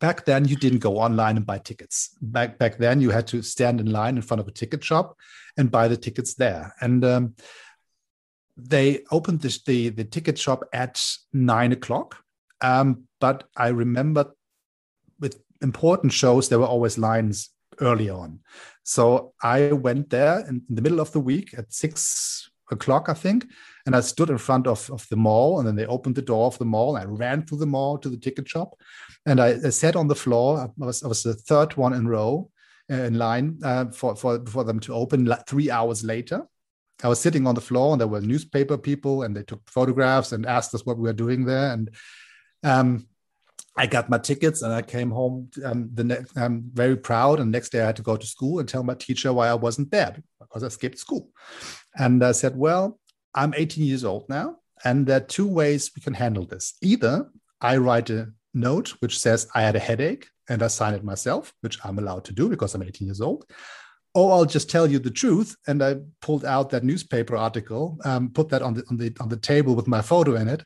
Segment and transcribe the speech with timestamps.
[0.00, 2.16] back then you didn't go online and buy tickets.
[2.20, 5.16] Back back then you had to stand in line in front of a ticket shop
[5.56, 6.74] and buy the tickets there.
[6.80, 7.34] And um,
[8.56, 11.00] they opened this, the the ticket shop at
[11.32, 12.16] nine o'clock.
[12.60, 14.34] Um, but I remember
[15.18, 18.40] with important shows there were always lines early on.
[18.82, 23.14] So I went there in, in the middle of the week at six o'clock, I
[23.14, 23.46] think,
[23.86, 25.58] and I stood in front of, of the mall.
[25.58, 26.96] And then they opened the door of the mall.
[26.96, 28.74] I ran through the mall to the ticket shop,
[29.26, 30.60] and I, I sat on the floor.
[30.60, 32.50] I was, I was the third one in row
[32.90, 36.42] uh, in line uh, for, for for them to open like three hours later.
[37.02, 40.32] I was sitting on the floor, and there were newspaper people, and they took photographs
[40.32, 41.72] and asked us what we were doing there.
[41.72, 41.90] And
[42.62, 43.06] um,
[43.80, 46.36] I got my tickets and I came home um, the next.
[46.36, 47.40] I'm very proud.
[47.40, 49.54] And next day I had to go to school and tell my teacher why I
[49.54, 51.30] wasn't there because I skipped school.
[51.96, 53.00] And I said, "Well,
[53.34, 56.74] I'm 18 years old now, and there are two ways we can handle this.
[56.82, 57.30] Either
[57.62, 61.54] I write a note which says I had a headache and I sign it myself,
[61.62, 63.46] which I'm allowed to do because I'm 18 years old,
[64.14, 65.56] or I'll just tell you the truth.
[65.66, 69.30] And I pulled out that newspaper article, um, put that on the on the on
[69.30, 70.64] the table with my photo in it,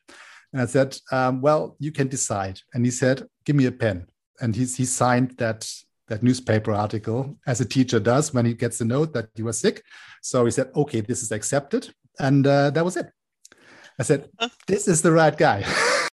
[0.54, 4.06] and I said, um, "Well, you can decide." And he said, "Give me a pen."
[4.40, 5.68] And he he signed that
[6.06, 9.52] that newspaper article as a teacher does when he gets a note that you were
[9.52, 9.82] sick.
[10.22, 13.10] So he said, "Okay, this is accepted," and uh, that was it.
[13.98, 14.30] I said,
[14.68, 15.64] "This is the right guy."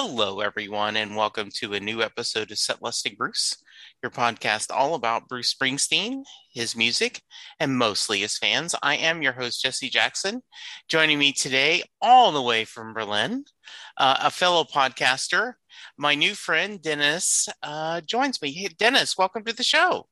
[0.00, 3.56] Hello, everyone, and welcome to a new episode of Set Lusting Bruce,
[4.00, 6.22] your podcast all about Bruce Springsteen,
[6.54, 7.20] his music,
[7.58, 8.76] and mostly his fans.
[8.80, 10.42] I am your host, Jesse Jackson.
[10.88, 13.44] Joining me today, all the way from Berlin,
[13.96, 15.54] uh, a fellow podcaster,
[15.96, 18.52] my new friend Dennis uh, joins me.
[18.52, 20.06] Hey, Dennis, welcome to the show.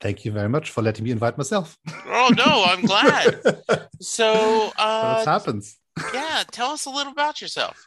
[0.00, 1.78] Thank you very much for letting me invite myself.
[2.04, 3.60] Oh no, I'm glad.
[4.00, 5.78] so, uh, what happens?
[6.12, 7.86] yeah, tell us a little about yourself.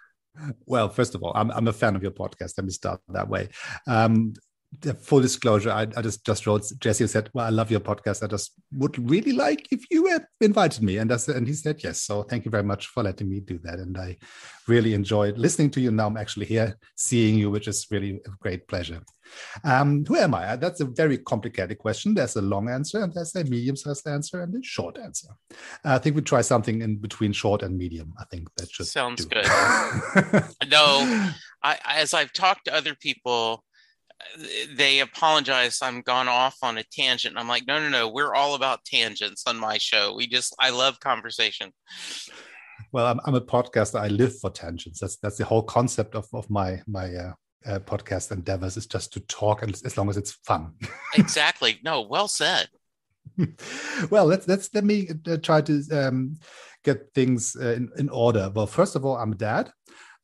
[0.65, 2.53] Well, first of all, I'm, I'm a fan of your podcast.
[2.57, 3.49] Let me start that way.
[3.87, 4.33] Um,
[5.01, 8.23] full disclosure, I, I, just just wrote Jesse said, "Well, I love your podcast.
[8.23, 11.83] I just would really like if you had invited me." And that's and he said
[11.83, 12.01] yes.
[12.01, 13.79] So thank you very much for letting me do that.
[13.79, 14.17] And I
[14.67, 15.91] really enjoyed listening to you.
[15.91, 19.01] Now I'm actually here seeing you, which is really a great pleasure.
[19.63, 20.55] Um, who am I?
[20.55, 22.13] That's a very complicated question.
[22.13, 25.29] There's a long answer, and there's a medium-sized answer, and a short answer.
[25.83, 28.13] I think we try something in between short and medium.
[28.19, 29.29] I think that should sounds do.
[29.35, 29.45] good.
[30.69, 31.31] no,
[31.63, 33.63] I, as I've talked to other people,
[34.75, 35.79] they apologize.
[35.81, 37.37] I'm gone off on a tangent.
[37.37, 38.09] I'm like, no, no, no.
[38.09, 40.15] We're all about tangents on my show.
[40.15, 41.71] We just, I love conversation.
[42.91, 43.99] Well, I'm, I'm a podcaster.
[43.99, 44.99] I live for tangents.
[44.99, 47.33] That's that's the whole concept of of my my uh,
[47.65, 50.73] uh, podcast endeavors is just to talk and as long as it's fun
[51.15, 52.67] exactly no well said
[54.09, 56.35] well let's let's let me uh, try to um,
[56.83, 59.71] get things uh, in, in order well first of all i'm a dad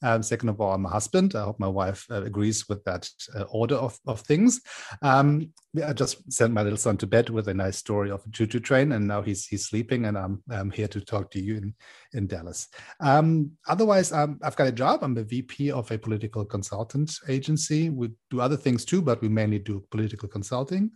[0.02, 1.36] um, second of all, I'm a husband.
[1.36, 4.62] I hope my wife uh, agrees with that uh, order of, of things.
[5.02, 5.52] Um,
[5.86, 8.60] I just sent my little son to bed with a nice story of a choo-choo
[8.60, 11.74] train, and now he's he's sleeping, and I'm, I'm here to talk to you in,
[12.14, 12.68] in Dallas.
[13.00, 15.04] Um, otherwise, um, I've got a job.
[15.04, 17.90] I'm the VP of a political consultant agency.
[17.90, 20.92] We do other things too, but we mainly do political consulting.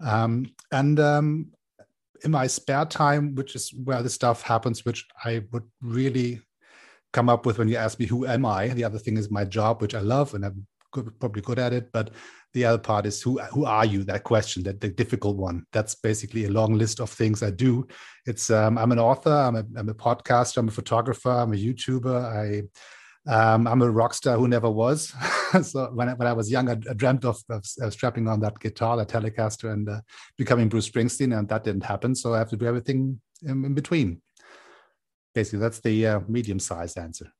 [0.00, 1.52] Um, and um,
[2.24, 6.40] in my spare time, which is where the stuff happens, which I would really
[7.12, 8.68] come up with when you ask me who am I.
[8.68, 11.72] The other thing is my job, which I love and I'm good, probably good at
[11.72, 11.90] it.
[11.92, 12.10] But
[12.54, 14.04] the other part is who who are you?
[14.04, 15.64] That question, that the difficult one.
[15.72, 17.86] That's basically a long list of things I do.
[18.26, 19.30] It's um, I'm an author.
[19.30, 20.58] I'm a, I'm a podcaster.
[20.58, 21.30] I'm a photographer.
[21.30, 22.24] I'm a YouTuber.
[22.24, 22.62] I
[23.26, 25.12] um, I'm a rock star who never was.
[25.62, 28.40] so when I, when I was young, I, I dreamt of, of, of, strapping on
[28.40, 30.00] that guitar, that Telecaster, and uh,
[30.38, 32.14] becoming Bruce Springsteen, and that didn't happen.
[32.14, 34.22] So I have to do everything in, in between
[35.34, 37.32] basically that's the uh, medium-sized answer.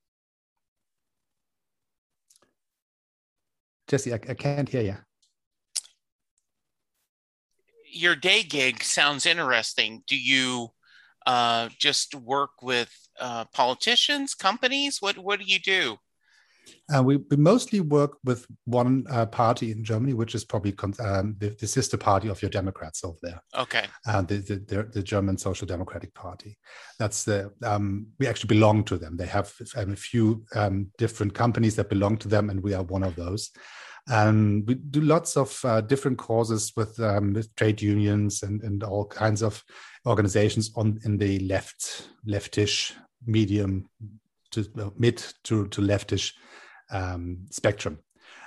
[3.87, 4.97] Jesse I, I, can't hear you
[7.91, 10.03] your day gig sounds interesting.
[10.07, 10.69] Do you
[11.27, 14.99] uh, just work with uh, politicians companies?
[15.01, 15.99] What what do you do
[16.95, 21.37] uh, we, we mostly work with one uh, party in Germany, which is probably um,
[21.39, 23.43] the, the, sister party of your Democrats over there.
[23.57, 23.85] Okay.
[24.07, 26.59] Uh, the, the, the, German Social Democratic Party.
[26.99, 29.17] That's the um, we actually belong to them.
[29.17, 32.83] They have, have a few um, different companies that belong to them, and we are
[32.83, 33.51] one of those.
[34.11, 38.83] And we do lots of uh, different causes with, um, with trade unions and, and
[38.83, 39.63] all kinds of
[40.07, 42.93] organizations on in the left, leftish,
[43.27, 43.89] medium
[44.51, 46.33] to mid to, to leftish
[46.91, 47.99] um, spectrum.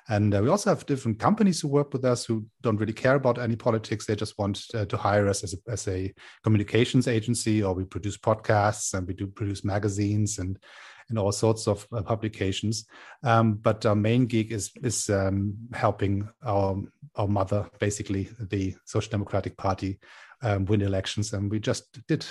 [0.10, 3.16] And uh, we also have different companies who work with us who don't really care
[3.16, 4.06] about any politics.
[4.06, 7.86] They just want uh, to hire us as a, as a communications agency, or we
[7.86, 10.58] produce podcasts and we do produce magazines and
[11.10, 12.86] and all sorts of uh, publications.
[13.24, 16.76] Um, but our main gig is is um, helping our
[17.16, 20.00] our mother, basically the Social Democratic Party,
[20.42, 22.26] um, win elections, and we just did.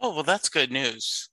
[0.00, 1.28] Oh well, that's good news.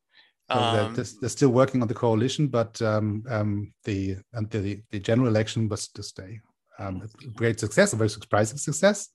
[0.54, 5.00] So they're, um, they're, still working on the coalition, but um, um, the, the the
[5.00, 6.38] general election was just a,
[6.80, 9.10] um, a great success, a very surprising success.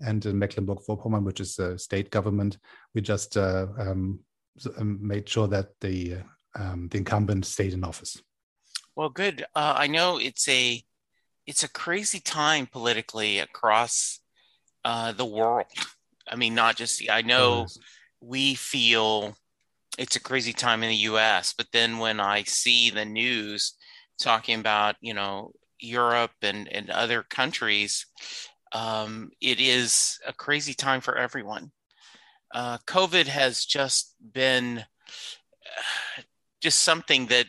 [0.00, 2.58] And in Mecklenburg-Vorpommern, which is a state government,
[2.94, 4.20] we just uh, um,
[4.76, 6.18] um, made sure that the
[6.54, 8.20] the incumbent stayed in office.
[8.94, 9.42] Well, good.
[9.54, 10.82] Uh, I know it's a
[11.46, 14.20] it's a crazy time politically across
[14.84, 15.66] uh, the world.
[16.28, 17.66] I mean, not just I know
[18.20, 19.36] we feel
[19.98, 21.52] it's a crazy time in the US.
[21.52, 23.74] But then when I see the news
[24.20, 28.06] talking about, you know, Europe and, and other countries,
[28.72, 31.72] um, it is a crazy time for everyone.
[32.54, 34.84] Uh, COVID has just been
[36.60, 37.46] just something that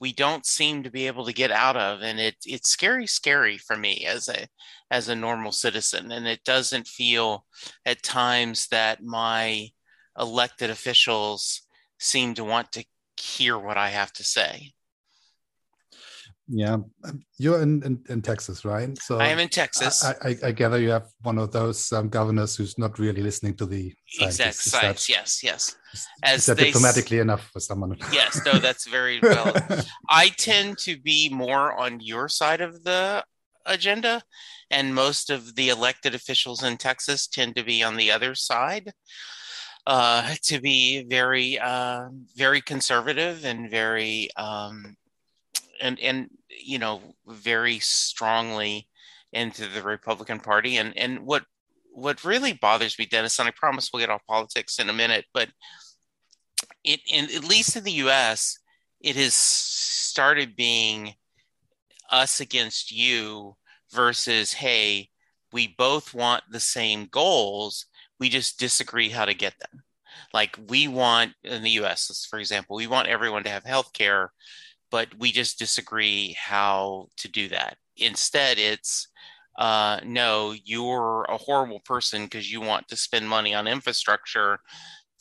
[0.00, 3.58] we don't seem to be able to get out of, and it it's scary, scary
[3.58, 4.46] for me as a
[4.90, 7.46] as a normal citizen, and it doesn't feel
[7.84, 9.68] at times that my
[10.18, 11.65] elected officials
[11.98, 12.84] seem to want to
[13.20, 14.72] hear what I have to say.
[16.48, 16.76] Yeah,
[17.38, 18.96] you're in, in, in Texas, right?
[18.98, 20.04] So I am in Texas.
[20.04, 23.56] I, I, I gather you have one of those um, governors who's not really listening
[23.56, 25.06] to the exact science.
[25.08, 25.76] That, yes, yes.
[26.22, 27.96] As is that diplomatically s- enough for someone?
[28.12, 29.54] yes, no, that's very well.
[30.08, 33.24] I tend to be more on your side of the
[33.64, 34.22] agenda,
[34.70, 38.92] and most of the elected officials in Texas tend to be on the other side
[39.86, 44.96] uh, to be very, uh, very conservative and very, um,
[45.80, 48.88] and and you know, very strongly
[49.32, 50.76] into the Republican Party.
[50.76, 51.44] And and what
[51.92, 55.24] what really bothers me, Dennis, and I promise we'll get off politics in a minute,
[55.32, 55.48] but
[56.84, 58.58] it, in, at least in the U.S.,
[59.00, 61.14] it has started being
[62.10, 63.56] us against you
[63.92, 65.08] versus hey
[65.52, 67.86] we both want the same goals
[68.18, 69.82] we just disagree how to get them.
[70.32, 74.32] Like we want in the US, for example, we want everyone to have health care,
[74.90, 77.76] but we just disagree how to do that.
[77.96, 79.08] Instead, it's
[79.58, 84.58] uh, no, you're a horrible person because you want to spend money on infrastructure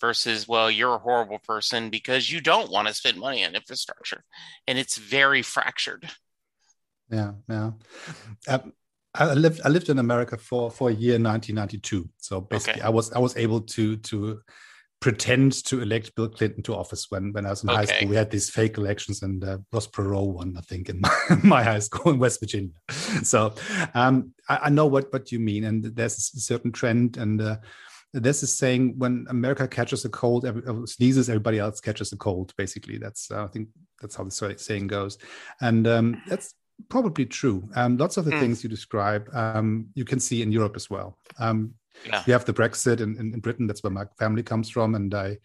[0.01, 4.23] versus, well, you're a horrible person because you don't want to spend money on infrastructure.
[4.67, 6.09] And it's very fractured.
[7.09, 7.71] Yeah, yeah.
[8.47, 8.73] Um,
[9.17, 12.09] I lived I lived in America for for a year in 1992.
[12.17, 12.87] So basically, okay.
[12.87, 14.41] I was I was able to to
[14.99, 17.77] pretend to elect Bill Clinton to office when when I was in okay.
[17.77, 18.09] high school.
[18.09, 21.63] We had these fake elections, and uh, Ross Perot won, I think, in my, my,
[21.63, 22.71] high school in West Virginia.
[23.23, 23.53] So
[23.93, 27.41] um, I, I, know what what you mean, and there's a certain trend and.
[27.41, 27.57] Uh,
[28.13, 32.15] this is saying when America catches a cold, every, uh, sneezes, everybody else catches a
[32.15, 32.53] cold.
[32.55, 33.67] Basically, that's uh, I think
[33.99, 35.17] that's how the saying goes,
[35.59, 36.53] and um, that's
[36.89, 37.67] probably true.
[37.75, 38.39] Um, lots of the mm.
[38.39, 41.17] things you describe, um, you can see in Europe as well.
[41.39, 41.73] Um,
[42.05, 42.23] yeah.
[42.27, 43.67] You have the Brexit in, in, in, Britain.
[43.67, 45.37] That's where my family comes from, and I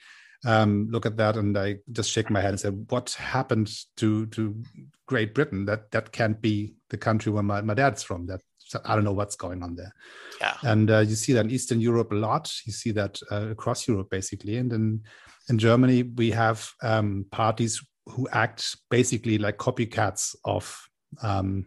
[0.44, 4.26] um, look at that and I just shake my head and say, "What happened to
[4.26, 4.60] to
[5.06, 5.64] Great Britain?
[5.64, 8.26] That that can't be the country where my, my dad's from.
[8.26, 8.40] That
[8.84, 9.94] I don't know what's going on there."
[10.40, 10.56] Yeah.
[10.62, 12.52] And uh, you see that in Eastern Europe a lot.
[12.64, 15.02] You see that uh, across Europe basically, and in
[15.48, 20.89] in Germany we have um, parties who act basically like copycats of
[21.22, 21.66] um,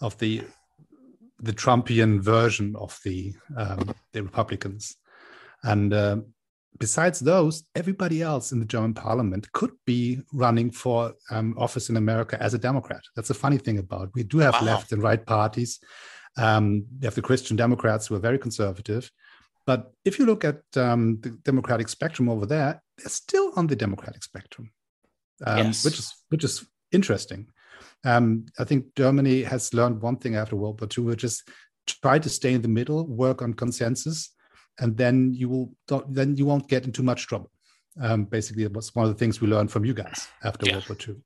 [0.00, 0.42] of the
[1.40, 4.96] the Trumpian version of the um, the Republicans,
[5.62, 6.16] and uh,
[6.78, 11.96] besides those, everybody else in the German Parliament could be running for um, office in
[11.96, 13.02] America as a Democrat.
[13.16, 14.10] That's a funny thing about.
[14.14, 14.62] We do have wow.
[14.62, 15.80] left and right parties.
[16.36, 19.10] Um, we have the Christian Democrats who are very conservative,
[19.66, 23.76] but if you look at um, the Democratic spectrum over there, they're still on the
[23.76, 24.70] Democratic spectrum,
[25.46, 25.84] um, yes.
[25.84, 27.46] which is which is interesting.
[28.04, 31.42] Um, I think Germany has learned one thing after World War II, which is
[31.86, 34.30] try to stay in the middle, work on consensus,
[34.78, 35.74] and then you will
[36.08, 37.50] then you won't get into much trouble.
[38.00, 40.74] Um, basically, it was one of the things we learned from you guys after yeah.
[40.74, 41.16] World War II,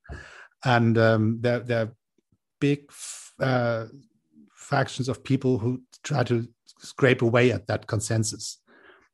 [0.64, 1.92] and um, there there are
[2.60, 2.90] big
[3.40, 3.86] uh,
[4.54, 6.46] factions of people who try to
[6.80, 8.60] scrape away at that consensus.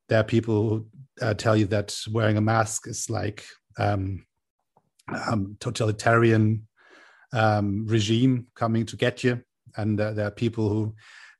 [0.09, 0.87] There are people who
[1.21, 3.43] uh, tell you that wearing a mask is like
[3.79, 4.25] um,
[5.07, 6.67] um, totalitarian
[7.35, 9.43] um, regime coming to get you.
[9.77, 10.95] and uh, there are people who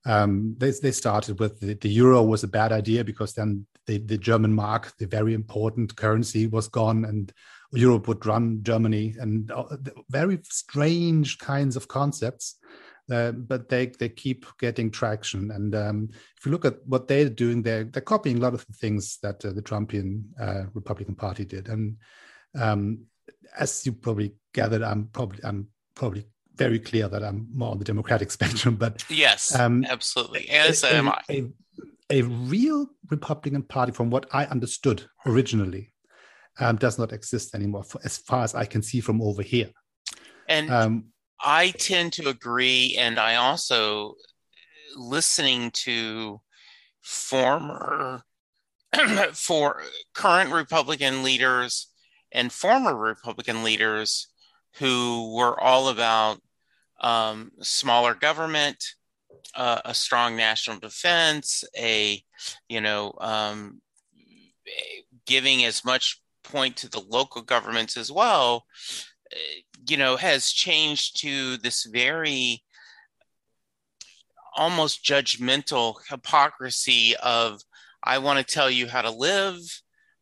[0.05, 3.97] um, they they started with the, the, euro was a bad idea because then the,
[3.97, 7.33] the German mark, the very important currency, was gone, and
[7.71, 9.77] Europe would run Germany, and uh,
[10.09, 12.57] very strange kinds of concepts.
[13.11, 17.29] Uh, but they they keep getting traction, and um, if you look at what they're
[17.29, 21.15] doing, they're they're copying a lot of the things that uh, the Trumpian uh, Republican
[21.15, 21.97] Party did, and
[22.55, 23.05] um,
[23.57, 26.25] as you probably gathered, I'm probably I'm probably
[26.55, 30.95] very clear that I'm more on the democratic spectrum, but yes, um, absolutely, as a,
[30.95, 31.21] am I.
[31.29, 31.51] A,
[32.09, 35.91] a, real Republican Party, from what I understood originally,
[36.59, 39.69] um, does not exist anymore, for, as far as I can see from over here.
[40.47, 41.05] And um,
[41.39, 44.15] I tend to agree, and I also
[44.95, 46.41] listening to
[47.01, 48.23] former
[49.33, 49.81] for
[50.13, 51.87] current Republican leaders
[52.31, 54.27] and former Republican leaders
[54.77, 56.39] who were all about
[57.01, 58.84] um, smaller government,
[59.55, 62.22] uh, a strong national defense, a
[62.67, 63.82] you know um,
[65.25, 68.65] giving as much point to the local governments as well.
[69.32, 72.63] Eh, you know, has changed to this very
[74.55, 77.62] almost judgmental hypocrisy of
[78.03, 79.60] I want to tell you how to live.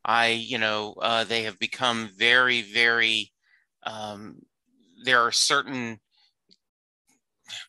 [0.06, 3.33] I, you know, uh, they have become very, very.
[3.86, 4.42] Um,
[5.04, 6.00] there are certain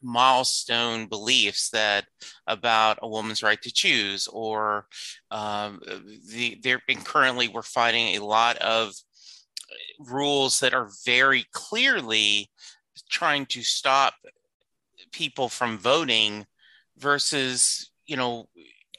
[0.03, 2.07] milestone beliefs that
[2.47, 4.87] about a woman's right to choose, or
[5.31, 5.81] um,
[6.31, 6.81] the there.
[6.89, 8.93] And currently, we're fighting a lot of
[9.99, 12.51] rules that are very clearly
[13.11, 14.15] trying to stop
[15.13, 16.47] people from voting
[16.99, 18.49] versus you know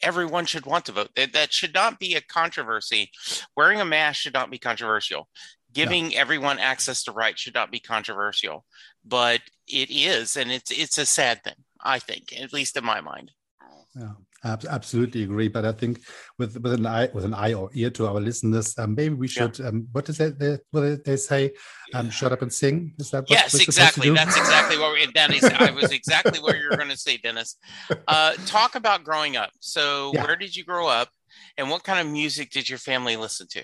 [0.01, 3.09] everyone should want to vote that, that should not be a controversy
[3.55, 5.27] wearing a mask should not be controversial
[5.75, 6.15] giving no.
[6.15, 8.65] everyone access to rights should not be controversial
[9.05, 13.01] but it is and it's it's a sad thing i think at least in my
[13.01, 13.31] mind.
[13.95, 14.13] Yeah
[14.45, 16.01] absolutely agree but i think
[16.37, 19.27] with with an eye with an eye or ear to our listeners um, maybe we
[19.27, 19.67] should yeah.
[19.67, 21.51] um, what is it they, what they say?
[21.93, 22.93] Um, shut up and sing?
[22.99, 24.09] Is that What, yes exactly.
[24.09, 27.55] that's exactly what we dennis i was exactly what you were going to say dennis.
[28.07, 29.49] Uh, talk about growing up.
[29.59, 30.23] So yeah.
[30.23, 31.09] where did you grow up
[31.57, 33.63] and what kind of music did your family listen to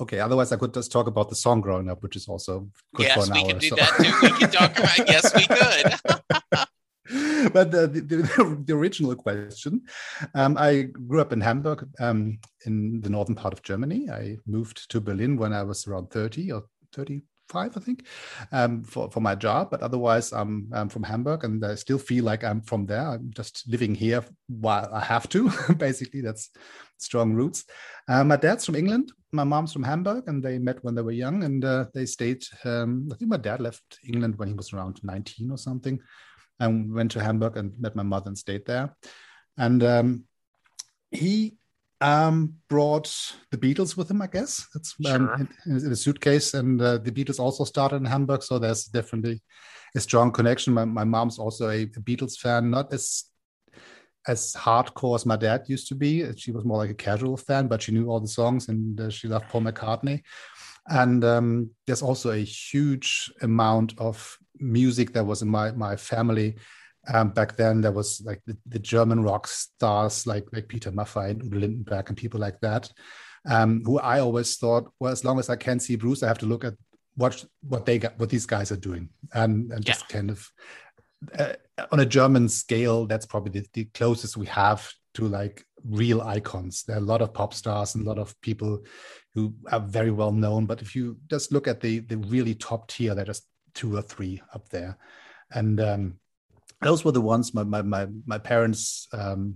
[0.00, 3.06] okay otherwise i could just talk about the song growing up which is also good
[3.06, 3.76] yes, for an we hour, could do so.
[3.76, 6.66] that too we could talk about yes we could
[7.52, 9.82] but the, the, the, original question
[10.34, 14.08] um, I grew up in Hamburg um, in the northern part of Germany.
[14.08, 16.64] I moved to Berlin when I was around 30 or
[17.50, 18.06] 35, I think,
[18.52, 19.70] um, for, for my job.
[19.70, 23.06] But otherwise, I'm, I'm from Hamburg and I still feel like I'm from there.
[23.06, 25.50] I'm just living here while I have to.
[25.76, 26.50] Basically, that's
[26.98, 27.64] strong roots.
[28.08, 29.12] Uh, my dad's from England.
[29.32, 32.44] My mom's from Hamburg, and they met when they were young, and uh, they stayed.
[32.64, 36.00] Um, I think my dad left England when he was around 19 or something
[36.58, 38.96] and went to Hamburg and met my mother and stayed there.
[39.56, 40.24] And um,
[41.12, 41.58] he
[42.00, 44.66] um, brought the Beatles with him, I guess.
[44.74, 45.48] That's um, sure.
[45.66, 46.54] in, in, a suitcase.
[46.54, 48.42] And uh, the Beatles also started in Hamburg.
[48.42, 49.42] So there's definitely
[49.94, 50.74] a strong connection.
[50.74, 53.24] My, my mom's also a, a Beatles fan, not as
[54.26, 56.30] as hardcore as my dad used to be.
[56.36, 59.08] She was more like a casual fan, but she knew all the songs and uh,
[59.08, 60.22] she loved Paul McCartney.
[60.88, 66.56] And um, there's also a huge amount of music that was in my my family
[67.12, 67.80] um, back then.
[67.80, 72.08] There was like the, the, German rock stars like like Peter Maffay and Udo Lindenberg
[72.08, 72.90] and people like that,
[73.48, 76.38] um, who I always thought, well, as long as I can see Bruce, I have
[76.38, 76.74] to look at
[77.16, 80.46] what what they got, what these guys are doing, and and just kind of
[81.38, 81.54] uh,
[81.92, 86.84] on a German scale, that's probably the, the closest we have to like real icons.
[86.84, 88.84] There are a lot of pop stars and a lot of people
[89.34, 90.66] who are very well known.
[90.66, 94.02] But if you just look at the the really top tier, they're just two or
[94.02, 94.98] three up there,
[95.52, 96.14] and um,
[96.82, 99.54] those were the ones my my my, my parents um,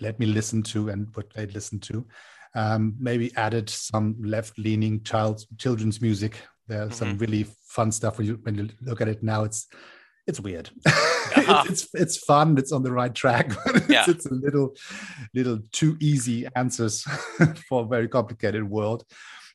[0.00, 2.04] let me listen to and what they listened to.
[2.54, 6.40] Um, maybe added some left-leaning child children's music.
[6.66, 6.94] There's mm-hmm.
[6.94, 9.44] some really fun stuff when you when you look at it now.
[9.44, 9.66] It's
[10.26, 10.70] it's weird.
[11.36, 11.62] Uh-huh.
[11.68, 12.58] it's, it's, it's fun.
[12.58, 14.04] It's on the right track, but it's, yeah.
[14.08, 14.74] it's a little
[15.32, 17.02] little too easy answers
[17.68, 19.04] for a very complicated world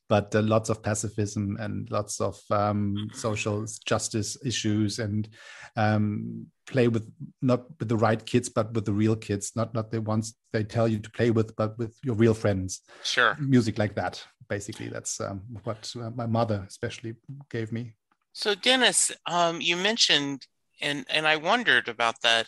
[0.08, 5.30] but uh, lots of pacifism and lots of um, social justice issues and
[5.76, 9.92] um, play with not with the right kids but with the real kids not not
[9.92, 12.82] the ones they tell you to play with but with your real friends.
[13.04, 13.36] Sure.
[13.40, 14.90] Music like that basically.
[14.90, 17.16] That's um, what uh, my mother especially
[17.50, 17.94] gave me.
[18.34, 20.46] So dennis um, you mentioned
[20.82, 22.48] and and i wondered about that.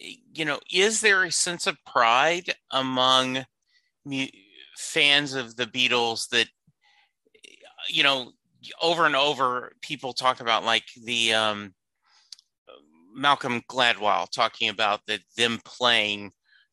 [0.00, 3.44] You know is there a sense of pride among
[4.76, 6.48] fans of the beatles that
[7.88, 8.32] you know,
[8.82, 11.74] over and over, people talk about like the um,
[13.14, 16.32] Malcolm Gladwell talking about that them playing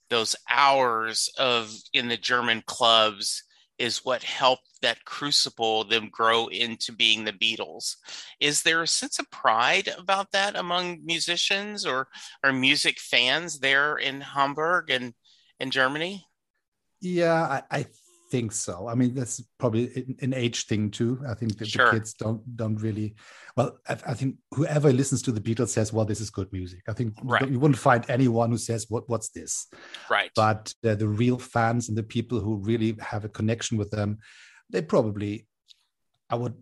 [0.09, 3.43] those hours of in the German clubs
[3.77, 7.95] is what helped that crucible them grow into being the Beatles.
[8.39, 12.07] Is there a sense of pride about that among musicians or
[12.43, 15.13] or music fans there in Hamburg and
[15.59, 16.25] in Germany?
[17.01, 17.85] Yeah, I, I
[18.35, 18.87] think so.
[18.89, 21.23] I mean, that's probably an age thing too.
[21.27, 21.85] I think that sure.
[21.85, 23.15] the kids don't don't really.
[23.55, 26.81] Well, I, I, think whoever listens to the Beatles says, "Well, this is good music."
[26.89, 27.49] I think right.
[27.49, 29.67] you wouldn't find anyone who says, "What what's this?"
[30.09, 30.31] Right.
[30.35, 34.17] But uh, the real fans and the people who really have a connection with them,
[34.69, 35.47] they probably,
[36.29, 36.55] I would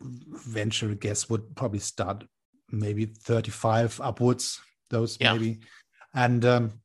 [0.00, 2.24] venture a guess, would probably start
[2.70, 4.60] maybe thirty-five upwards.
[4.90, 5.32] Those yeah.
[5.32, 5.60] maybe,
[6.14, 6.81] and um,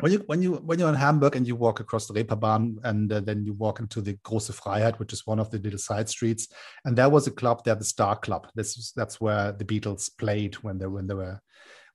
[0.00, 3.12] when you when you when you're in Hamburg and you walk across the Reeperbahn and
[3.12, 6.08] uh, then you walk into the Große Freiheit, which is one of the little side
[6.08, 6.48] streets,
[6.84, 8.48] and there was a club there, the Star Club.
[8.54, 11.40] This is, that's where the Beatles played when they when they were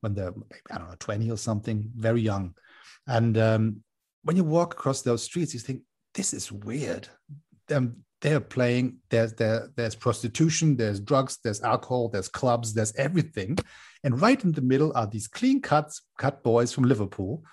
[0.01, 0.33] when they're
[0.72, 2.55] I don't know twenty or something, very young.
[3.07, 3.83] And um,
[4.24, 5.81] when you walk across those streets, you think
[6.13, 7.07] this is weird.
[7.72, 8.98] Um, they're playing.
[9.10, 13.57] There's there, there's prostitution, there's drugs, there's alcohol, there's clubs, there's everything,
[14.03, 17.43] and right in the middle are these clean cuts cut boys from Liverpool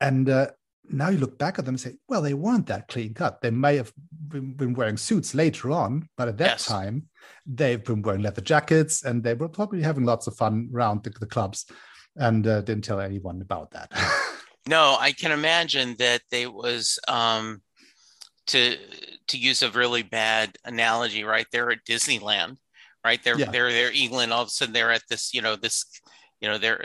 [0.00, 0.48] and uh,
[0.90, 3.40] now you look back at them and say, well, they weren't that clean cut.
[3.40, 3.92] They may have
[4.28, 6.66] been, wearing suits later on, but at that yes.
[6.66, 7.08] time,
[7.46, 11.10] they've been wearing leather jackets and they were probably having lots of fun around the,
[11.10, 11.66] the clubs
[12.16, 13.90] and uh, didn't tell anyone about that.
[14.68, 17.62] no, I can imagine that they was um,
[18.48, 18.76] to
[19.28, 21.46] to use a really bad analogy, right?
[21.50, 22.56] They're at Disneyland,
[23.04, 23.22] right?
[23.22, 23.50] They're yeah.
[23.50, 24.32] they're they're England.
[24.32, 25.84] All of a sudden, they're at this, you know, this
[26.40, 26.84] you know they're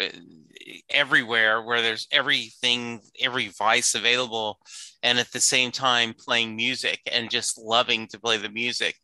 [0.90, 4.60] everywhere where there's everything every vice available
[5.04, 8.96] and at the same time playing music and just loving to play the music.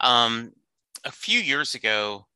[0.00, 0.52] Um,
[1.04, 2.26] a few years ago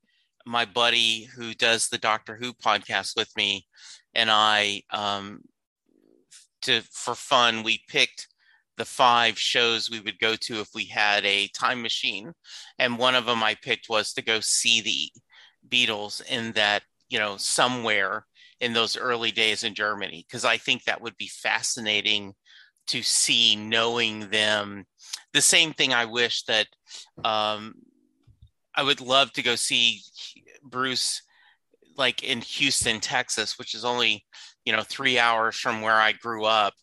[0.47, 3.67] my buddy who does the doctor who podcast with me
[4.15, 5.41] and i um,
[6.63, 8.29] to for fun we picked
[8.79, 12.33] the five shows we would go to if we had a time machine.
[12.79, 15.11] And one of them i picked was to go see the
[15.69, 18.27] beatles in that you know, somewhere
[18.61, 22.35] in those early days in Germany, because I think that would be fascinating
[22.89, 24.85] to see knowing them.
[25.33, 26.67] The same thing I wish that
[27.25, 27.75] um,
[28.75, 30.01] I would love to go see
[30.63, 31.23] Bruce
[31.97, 34.25] like in Houston, Texas, which is only,
[34.65, 36.75] you know, three hours from where I grew up,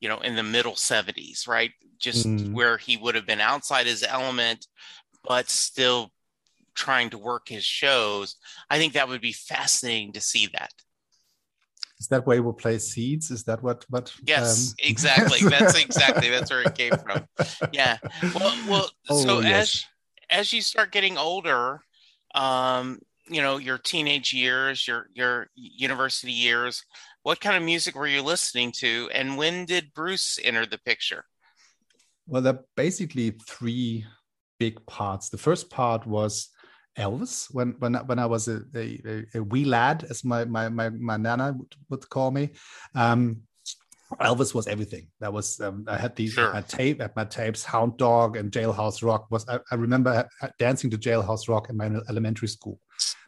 [0.00, 1.72] you know, in the middle 70s, right?
[1.98, 2.52] Just mm.
[2.52, 4.66] where he would have been outside his element,
[5.24, 6.10] but still
[6.80, 8.36] trying to work his shows.
[8.70, 10.72] I think that would be fascinating to see that.
[11.98, 13.30] Is that where he will play seeds?
[13.30, 13.84] Is that what?
[13.90, 14.10] What?
[14.26, 14.76] Yes, um...
[14.88, 15.40] exactly.
[15.48, 17.28] That's exactly that's where it came from.
[17.72, 17.98] Yeah.
[18.34, 18.90] Well, well.
[19.10, 19.84] Oh, so yes.
[20.30, 21.82] as as you start getting older,
[22.34, 26.82] um, you know, your teenage years, your your university years,
[27.22, 31.26] what kind of music were you listening to, and when did Bruce enter the picture?
[32.26, 34.06] Well, there are basically three
[34.58, 35.28] big parts.
[35.28, 36.48] The first part was
[37.00, 40.90] Elvis when when when I was a, a, a wee lad, as my my my,
[40.90, 42.50] my nana would, would call me.
[42.94, 43.42] Um,
[44.20, 45.06] Elvis was everything.
[45.20, 46.52] That was um, I had these sure.
[46.66, 47.64] tape at my tapes.
[47.64, 49.48] Hound Dog and Jailhouse Rock was.
[49.48, 52.78] I, I remember dancing to Jailhouse Rock in my elementary school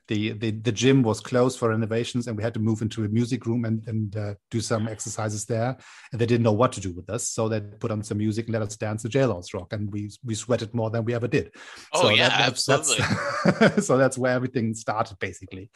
[0.09, 3.09] the, the the gym was closed for renovations and we had to move into a
[3.09, 5.77] music room and, and uh, do some exercises there.
[6.11, 8.47] And they didn't know what to do with us so they put on some music
[8.47, 9.73] and let us dance the jailhouse rock.
[9.73, 11.53] And we we sweated more than we ever did.
[11.93, 13.17] Oh so yeah that, that's, absolutely.
[13.61, 15.71] that's, so that's where everything started basically.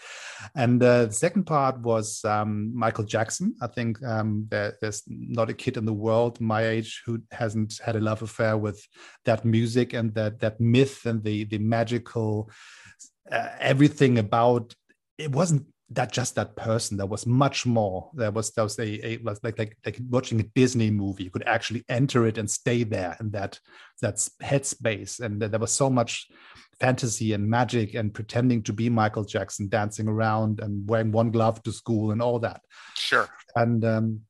[0.54, 3.54] And uh, the second part was um, michael jackson.
[3.62, 7.78] I think um, there, there's not a kid in the world my age who hasn't
[7.84, 8.86] had a love affair with
[9.24, 12.50] that music and that that myth and the the magical
[13.30, 14.74] uh, everything about
[15.18, 16.96] it wasn't that just that person.
[16.96, 18.10] There was much more.
[18.14, 21.30] There was there was a, a was like, like like watching a disney movie you
[21.30, 23.60] could actually enter it and stay there in that
[24.00, 25.20] that's headspace.
[25.20, 26.26] And there was so much
[26.80, 31.62] fantasy and magic and pretending to be michael jackson dancing around and wearing one glove
[31.62, 32.60] to school and all that.
[32.94, 33.28] Sure.
[33.54, 34.20] And um,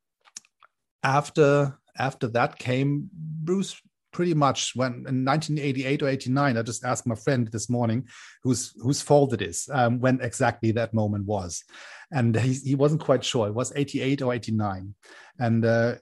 [1.02, 3.80] after after that came bruce
[4.16, 8.08] pretty much when in 1988 or 89 i just asked my friend this morning
[8.42, 11.62] whose whose fault it is um, when exactly that moment was.
[12.10, 13.46] And he, he wasn't quite sure.
[13.48, 14.94] It was 88 or 89
[15.38, 15.96] and uh,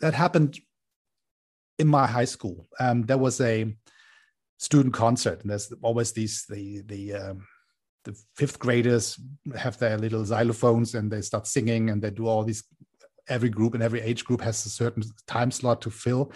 [0.00, 0.58] that happened
[1.78, 2.66] in my high school.
[2.80, 3.76] Um, there was a
[4.56, 7.46] student concert and there's always these the the um,
[8.04, 9.20] the fifth graders
[9.54, 12.64] have their little xylophones and they start singing and they do all these
[13.28, 16.32] every group and every age group has a certain time slot to fill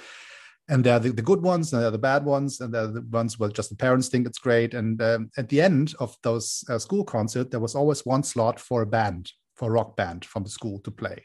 [0.69, 3.39] and they're the, the, good ones and they're the bad ones and they're the ones
[3.39, 6.79] where just the parents think it's great and um, at the end of those uh,
[6.79, 9.31] school concert there was always one slot for a band
[9.63, 11.25] for a rock band from the school to play.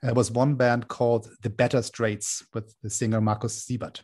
[0.00, 4.02] And there was one band called the Better Straits with the singer Markus Siebert.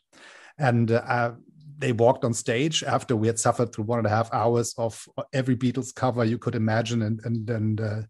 [0.58, 1.32] And uh,
[1.78, 5.04] they walked on stage after we had suffered through one and a half hours of
[5.32, 8.02] every Beatles cover you could imagine and, and, and, uh,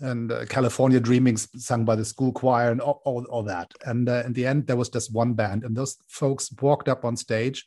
[0.00, 3.72] and uh, California Dreaming sung by the school choir and all, all, all that.
[3.84, 7.04] And uh, in the end, there was just one band, and those folks walked up
[7.04, 7.66] on stage.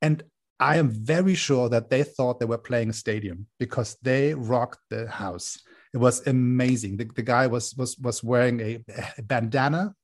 [0.00, 0.22] And
[0.60, 4.80] I am very sure that they thought they were playing a stadium because they rocked
[4.90, 5.58] the house.
[5.94, 6.96] It was amazing.
[6.96, 8.84] The, the guy was was was wearing a,
[9.18, 9.94] a bandana,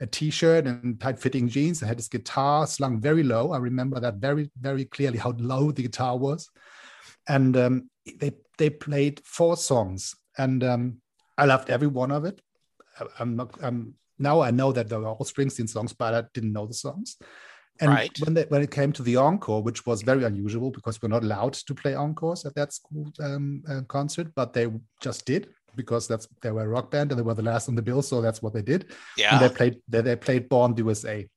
[0.00, 1.80] a t-shirt, and tight-fitting jeans.
[1.80, 3.52] And had his guitar slung very low.
[3.52, 6.48] I remember that very very clearly how low the guitar was.
[7.28, 11.00] And um, they they played four songs, and um,
[11.38, 12.40] I loved every one of it.
[13.18, 13.56] I'm not.
[13.62, 16.74] I'm now I know that they were all Springsteen songs, but I didn't know the
[16.74, 17.16] songs.
[17.80, 18.10] And right.
[18.20, 21.22] when, they, when it came to the encore, which was very unusual because we're not
[21.22, 24.68] allowed to play encores at that school um, uh, concert, but they
[25.02, 27.74] just did because that's they were a rock band and they were the last on
[27.74, 28.92] the bill, so that's what they did.
[29.18, 31.28] Yeah, and they played they, they played Born USA.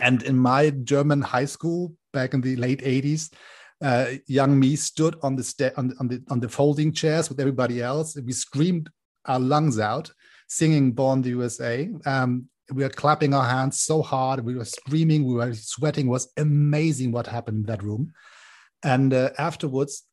[0.00, 3.30] And in my German high school back in the late '80s,
[3.82, 7.28] uh, young me stood on the, sta- on the on the on the folding chairs
[7.28, 8.88] with everybody else, we screamed
[9.26, 10.10] our lungs out,
[10.48, 15.24] singing "Born the USA." Um, we were clapping our hands so hard we were screaming
[15.24, 16.06] we were sweating.
[16.06, 18.12] It was amazing what happened in that room.
[18.82, 20.04] And uh, afterwards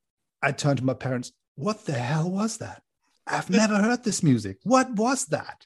[0.41, 2.81] i turned to my parents what the hell was that?
[3.27, 4.57] I've never heard this music.
[4.63, 5.65] What was that?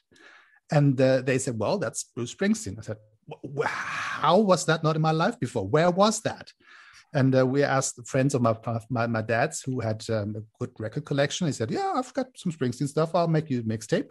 [0.70, 2.78] And uh, they said well that's bruce springsteen.
[2.78, 2.98] I said
[3.64, 5.66] how was that not in my life before?
[5.66, 6.52] Where was that
[7.14, 8.54] and uh, we asked friends of my
[8.90, 11.46] my, my dad's who had um, a good record collection.
[11.46, 13.14] He said, "Yeah, I've got some Springsteen stuff.
[13.14, 14.10] I'll make you a mixtape."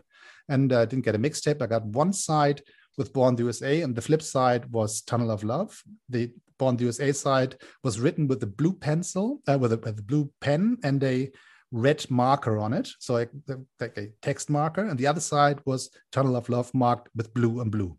[0.50, 1.62] And I uh, didn't get a mixtape.
[1.62, 2.62] I got one side
[2.98, 5.82] with Born the USA, and the flip side was Tunnel of Love.
[6.10, 10.00] The Born the USA side was written with a blue pencil, uh, with, a, with
[10.00, 11.32] a blue pen and a
[11.72, 13.32] red marker on it, so like,
[13.80, 14.86] like a text marker.
[14.86, 17.98] And the other side was Tunnel of Love marked with blue and blue.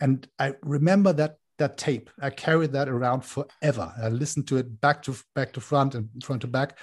[0.00, 2.10] And I remember that that tape.
[2.20, 3.92] I carried that around forever.
[4.02, 6.78] I listened to it back to back to front and front to back,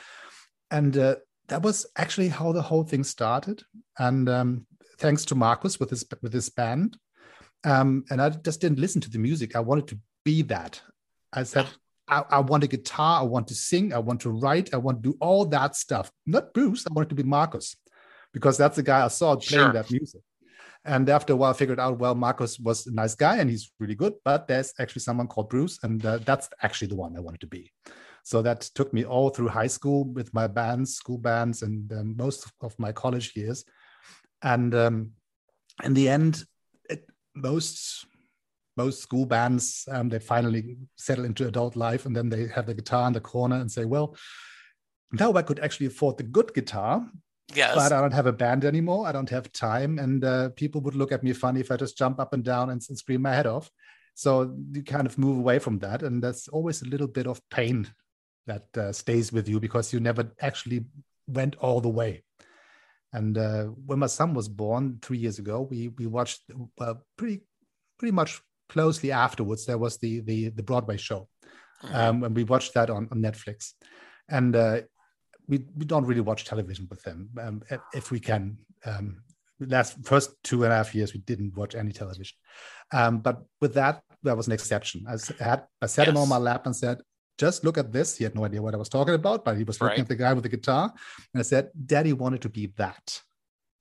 [0.69, 1.15] and uh,
[1.47, 3.63] that was actually how the whole thing started.
[3.97, 6.97] And um, thanks to Markus with his with his band,
[7.63, 9.55] um, and I just didn't listen to the music.
[9.55, 10.81] I wanted to be that.
[11.33, 11.67] I said.
[12.07, 13.21] I, I want a guitar.
[13.21, 13.91] I want to sing.
[13.91, 14.75] I want to write.
[14.75, 16.11] I want to do all that stuff.
[16.27, 16.85] Not Bruce.
[16.87, 17.75] I wanted to be Markus,
[18.31, 19.73] because that's the guy I saw playing sure.
[19.73, 20.21] that music.
[20.85, 23.71] And after a while, I figured out, well, Markus was a nice guy and he's
[23.79, 27.21] really good, but there's actually someone called Bruce, and uh, that's actually the one I
[27.21, 27.71] wanted to be.
[28.23, 32.15] So that took me all through high school with my bands, school bands, and um,
[32.17, 33.65] most of my college years.
[34.43, 35.11] And um,
[35.83, 36.45] in the end,
[36.89, 38.05] it, most
[38.77, 42.73] most school bands um, they finally settle into adult life, and then they have the
[42.73, 44.15] guitar in the corner and say, well,
[45.11, 47.07] now I could actually afford the good guitar
[47.53, 47.75] Yes.
[47.75, 49.07] But I don't have a band anymore.
[49.07, 49.99] I don't have time.
[49.99, 52.69] And uh, people would look at me funny if I just jump up and down
[52.71, 53.69] and, and, scream my head off.
[54.15, 56.01] So you kind of move away from that.
[56.01, 57.87] And that's always a little bit of pain
[58.47, 60.85] that uh, stays with you because you never actually
[61.27, 62.23] went all the way.
[63.13, 66.41] And uh, when my son was born three years ago, we we watched
[66.79, 67.43] uh, pretty
[67.97, 69.65] pretty much closely afterwards.
[69.65, 71.29] There was the the, the Broadway show,
[71.81, 71.95] mm-hmm.
[71.95, 73.71] um, and we watched that on, on Netflix.
[74.27, 74.81] And uh,
[75.47, 78.57] we, we don't really watch television with them um, if we can.
[78.85, 79.21] Um,
[79.59, 82.37] last first two and a half years we didn't watch any television,
[82.91, 85.05] um, but with that that was an exception.
[85.07, 86.15] I had I sat yes.
[86.15, 87.01] him on my lap and said,
[87.37, 89.63] "Just look at this." He had no idea what I was talking about, but he
[89.63, 89.99] was looking right.
[90.01, 90.93] at the guy with the guitar,
[91.33, 93.21] and I said, "Daddy wanted to be that."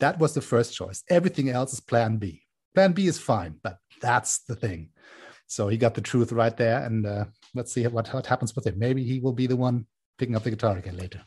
[0.00, 1.02] That was the first choice.
[1.08, 2.42] Everything else is Plan B.
[2.74, 4.90] Plan B is fine, but that's the thing.
[5.46, 7.24] So he got the truth right there, and uh,
[7.54, 8.78] let's see what, what happens with him.
[8.78, 9.86] Maybe he will be the one
[10.18, 11.22] picking up the guitar again later.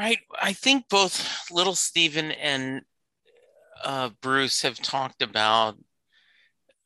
[0.00, 0.20] Right.
[0.40, 2.80] I think both Little Steven and
[3.84, 5.76] uh, Bruce have talked about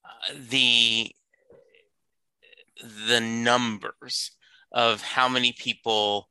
[0.04, 1.12] uh, the
[3.06, 4.32] the numbers
[4.72, 6.28] of how many people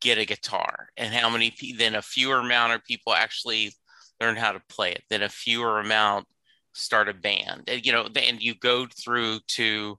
[0.00, 3.74] get a guitar and how many then a fewer amount of people actually
[4.18, 6.26] learn how to play it then a fewer amount
[6.72, 9.98] start a band and you know and you go through to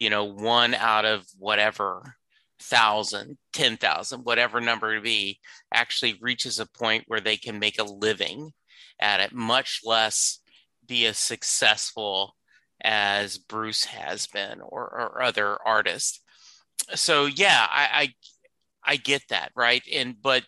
[0.00, 2.16] you know one out of whatever
[2.60, 5.40] thousand, ten thousand, whatever number to be,
[5.72, 8.52] actually reaches a point where they can make a living
[9.00, 10.40] at it, much less
[10.86, 12.36] be as successful
[12.82, 16.20] as Bruce has been or, or other artists.
[16.94, 18.14] So yeah, I, I
[18.92, 19.82] I get that, right?
[19.92, 20.44] And but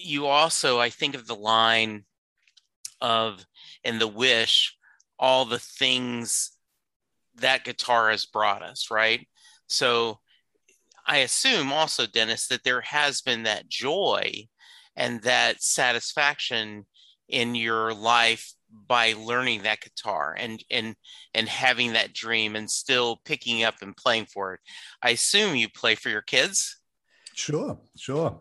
[0.00, 2.04] you also, I think of the line
[3.00, 3.44] of
[3.84, 4.76] in the wish,
[5.18, 6.52] all the things
[7.36, 9.26] that guitar has brought us, right?
[9.66, 10.20] So
[11.08, 14.46] I assume also, Dennis, that there has been that joy
[14.94, 16.86] and that satisfaction
[17.28, 18.52] in your life
[18.86, 20.94] by learning that guitar and and
[21.32, 24.60] and having that dream and still picking up and playing for it.
[25.02, 26.78] I assume you play for your kids.
[27.34, 28.38] Sure, sure.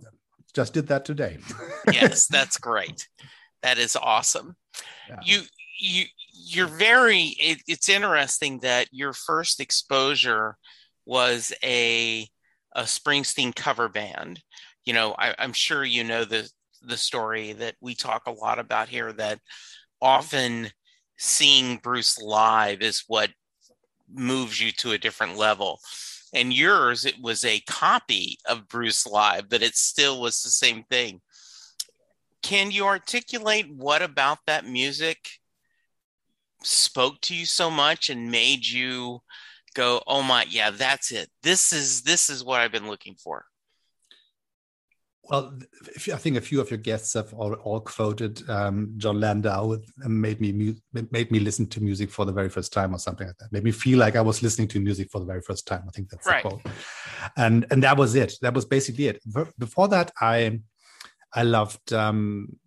[0.54, 1.38] Just did that today.
[1.94, 3.08] yes, that's great.
[3.62, 4.58] That is awesome.
[5.08, 5.20] Yeah.
[5.24, 5.42] You
[5.80, 10.58] you you're very it, it's interesting that your first exposure
[11.06, 12.28] was a
[12.78, 14.42] a Springsteen cover band.
[14.86, 16.50] You know, I, I'm sure you know the
[16.84, 19.40] the story that we talk a lot about here that
[20.00, 20.70] often
[21.18, 23.32] seeing Bruce live is what
[24.14, 25.80] moves you to a different level.
[26.34, 30.84] And yours, it was a copy of Bruce live, but it still was the same
[30.84, 31.22] thing.
[32.44, 35.18] Can you articulate what about that music
[36.64, 39.22] spoke to you so much and made you
[39.78, 41.30] go, "Oh my, yeah, that's it.
[41.44, 43.46] This is this is what I've been looking for."
[45.30, 45.60] Well,
[46.14, 50.40] I think a few of your guests have all, all quoted um, Jon Landau made
[50.40, 53.38] me mu- made me listen to music for the very first time or something like
[53.40, 53.52] that.
[53.52, 55.84] Made me feel like I was listening to music for the very first time.
[55.88, 56.44] I think that's right.
[56.44, 56.62] the quote.
[57.36, 58.34] And and that was it.
[58.42, 59.22] That was basically it.
[59.60, 60.62] Before that, I
[61.34, 62.58] I loved um,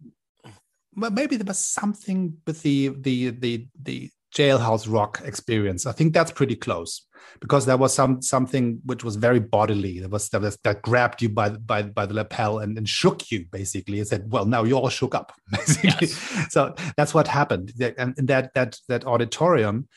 [0.94, 5.86] maybe there was something with the the the the jailhouse rock experience.
[5.86, 7.06] I think that's pretty close
[7.40, 9.98] because there was some something which was very bodily.
[9.98, 13.30] There was that, was, that grabbed you by by by the lapel and, and shook
[13.30, 16.52] you basically and said, "Well, now you all shook up." Basically, yes.
[16.52, 17.72] so that's what happened.
[17.98, 19.88] And in that that that auditorium,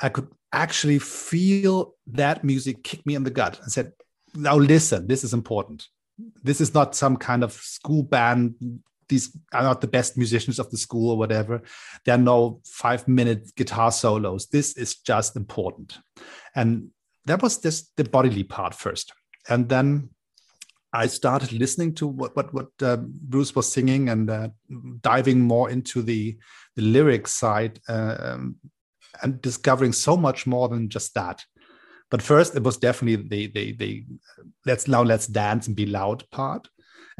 [0.00, 3.92] I could actually feel that music kick me in the gut and said,
[4.34, 5.86] "Now listen, this is important."
[6.42, 8.54] This is not some kind of school band
[9.10, 11.60] these are not the best musicians of the school or whatever.
[12.04, 14.46] There are no five minute guitar solos.
[14.46, 15.98] This is just important.
[16.54, 16.88] And
[17.26, 19.12] that was just the bodily part first.
[19.48, 20.10] And then
[20.92, 24.48] I started listening to what what, what uh, Bruce was singing and uh,
[25.02, 26.38] diving more into the
[26.76, 28.56] the lyric side uh, um,
[29.22, 31.44] and discovering so much more than just that.
[32.10, 34.04] But first, it was definitely the the the
[34.66, 36.68] let's now let's dance and be loud part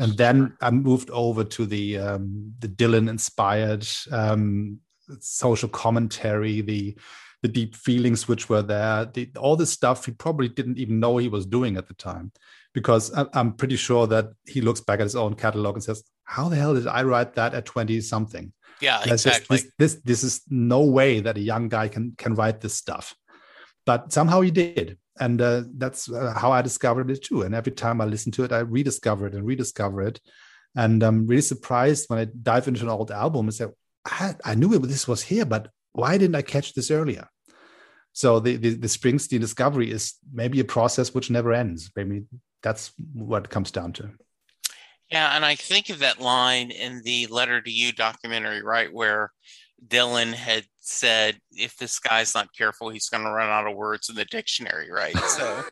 [0.00, 4.80] and then I moved over to the um, the Dylan inspired um,
[5.20, 6.96] social commentary, the
[7.42, 11.16] the deep feelings which were there, the, all this stuff he probably didn't even know
[11.16, 12.32] he was doing at the time,
[12.74, 16.02] because I, I'm pretty sure that he looks back at his own catalog and says,
[16.24, 19.58] "How the hell did I write that at 20 something?" Yeah, exactly.
[19.58, 22.74] Just, this, this this is no way that a young guy can can write this
[22.74, 23.14] stuff,
[23.84, 27.42] but somehow he did and uh, that's uh, how I discovered it too.
[27.42, 30.20] And every time I listen to it, I rediscover it and rediscover it.
[30.74, 33.66] And I'm really surprised when I dive into an old album and say,
[34.06, 37.28] I, I knew it, this was here, but why didn't I catch this earlier?
[38.12, 41.90] So the, the, the Springsteen discovery is maybe a process which never ends.
[41.94, 42.24] Maybe
[42.62, 44.10] that's what it comes down to.
[45.10, 49.32] Yeah, and I think of that line in the Letter to You documentary, right, where
[49.86, 54.08] Dylan had said, if this guy's not careful, he's going to run out of words
[54.08, 55.14] in the dictionary, right?
[55.28, 55.64] So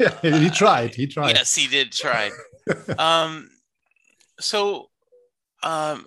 [0.00, 0.94] yeah, he tried.
[0.94, 1.36] He tried.
[1.36, 2.30] Yes, he did try.
[2.98, 3.50] um,
[4.40, 4.86] so
[5.62, 6.06] um,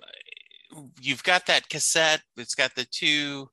[1.00, 2.22] you've got that cassette.
[2.36, 3.48] It's got the two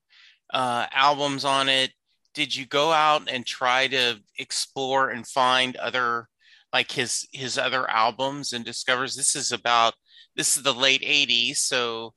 [0.52, 1.92] uh, albums on it.
[2.34, 6.28] Did you go out and try to explore and find other
[6.72, 9.94] like his his other albums and discovers this is about
[10.36, 12.14] this is the late 80s so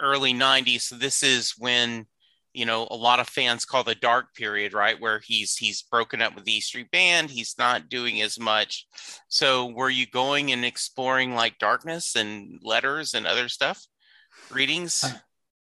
[0.00, 2.06] early 90s so this is when
[2.52, 5.00] you know a lot of fans call the dark period right?
[5.00, 7.30] Where he's he's broken up with the e street band.
[7.30, 8.86] He's not doing as much.
[9.28, 13.86] So were you going and exploring like darkness and letters and other stuff?
[14.50, 15.04] Readings?
[15.04, 15.12] Uh,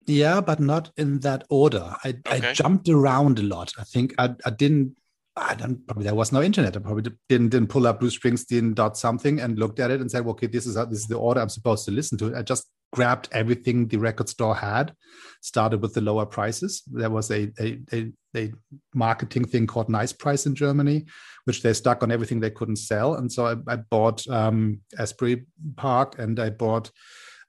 [0.06, 1.94] yeah but not in that order.
[2.04, 2.48] I, okay.
[2.48, 3.72] I jumped around a lot.
[3.78, 4.96] I think i, I didn't
[5.36, 6.76] I don't probably there was no internet.
[6.76, 10.10] I probably didn't didn't pull up Bruce Springsteen dot something and looked at it and
[10.10, 12.34] said, well, okay, this is this is the order I'm supposed to listen to.
[12.34, 14.94] I just grabbed everything the record store had,
[15.42, 16.82] started with the lower prices.
[16.86, 18.52] There was a, a, a, a,
[18.94, 21.06] marketing thing called Nice Price in Germany,
[21.44, 23.14] which they stuck on everything they couldn't sell.
[23.14, 25.46] And so I, I bought um, Asbury
[25.76, 26.90] Park and I bought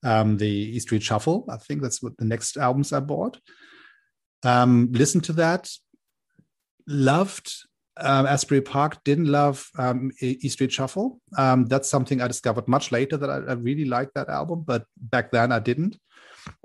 [0.04, 1.45] um, the E Street Shuffle.
[1.49, 3.39] I think that's what the next albums I bought.
[4.43, 5.69] Um, listened to that,
[6.88, 7.52] loved
[8.02, 11.20] um, Asbury Park didn't love um, E Street Shuffle.
[11.38, 14.86] Um, that's something I discovered much later that I, I, really liked that album, but
[14.98, 15.98] back then I didn't.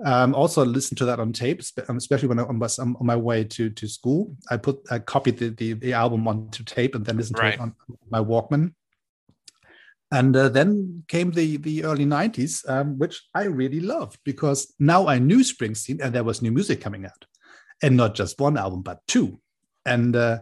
[0.03, 3.43] Um, also listened to that on tape, um, especially when I was on my way
[3.43, 4.35] to to school.
[4.49, 7.55] I put I copied the, the, the album onto tape and then listened right.
[7.55, 7.75] to it on
[8.09, 8.73] my Walkman.
[10.11, 15.07] And uh, then came the the early '90s, um, which I really loved because now
[15.07, 17.25] I knew Springsteen and there was new music coming out,
[17.81, 19.39] and not just one album but two.
[19.85, 20.39] And uh,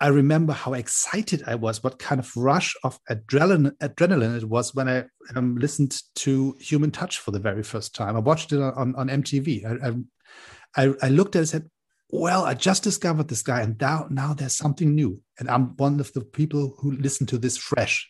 [0.00, 4.74] I remember how excited I was, what kind of rush of adrenaline, adrenaline it was
[4.74, 8.14] when I um, listened to Human Touch for the very first time.
[8.14, 9.64] I watched it on, on MTV.
[9.64, 11.70] I, I, I looked at it and said,
[12.10, 15.20] well, I just discovered this guy, and now, now there's something new.
[15.38, 18.08] And I'm one of the people who listen to this fresh.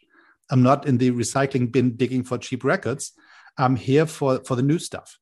[0.51, 3.13] I'm not in the recycling bin digging for cheap records.
[3.57, 5.19] I'm here for, for the new stuff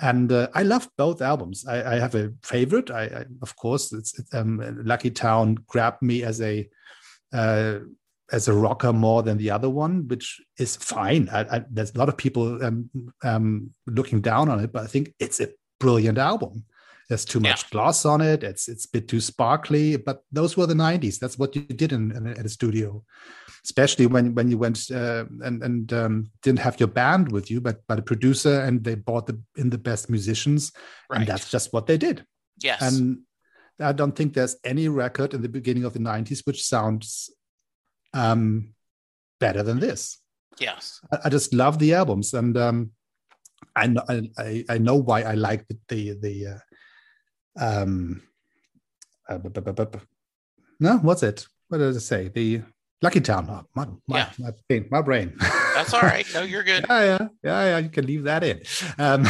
[0.00, 1.66] and uh, I love both albums.
[1.66, 2.90] I, I have a favorite.
[2.90, 6.68] I, I of course, it's, um, Lucky Town grabbed me as a
[7.32, 7.78] uh,
[8.32, 11.28] as a rocker more than the other one, which is fine.
[11.32, 12.90] I, there's a lot of people um,
[13.22, 15.48] um, looking down on it, but I think it's a
[15.78, 16.64] brilliant album.
[17.08, 17.68] There's too much yeah.
[17.70, 18.42] gloss on it.
[18.42, 19.96] It's it's a bit too sparkly.
[19.96, 21.18] But those were the '90s.
[21.18, 23.04] That's what you did in, in, in a studio
[23.66, 27.60] especially when when you went uh, and and um, didn't have your band with you,
[27.60, 30.72] but but a producer, and they bought the in the best musicians,
[31.10, 31.18] right.
[31.18, 32.24] and that's just what they did.
[32.62, 33.18] Yes, and
[33.80, 37.28] I don't think there's any record in the beginning of the '90s which sounds
[38.14, 38.74] um,
[39.40, 40.18] better than this.
[40.60, 42.92] Yes, I, I just love the albums, and um,
[43.74, 44.02] I know
[44.38, 46.58] I, I know why I like the the, the uh,
[47.58, 48.22] um
[49.28, 49.38] uh,
[50.78, 52.62] no what's it what did I say the
[53.02, 53.46] Lucky Town.
[53.50, 54.30] Oh, my, my, yeah.
[54.38, 55.34] my, brain, my brain.
[55.74, 56.26] That's all right.
[56.34, 56.86] No, you're good.
[56.88, 57.78] yeah, yeah, yeah, yeah.
[57.78, 58.62] You can leave that in.
[58.98, 59.26] Um,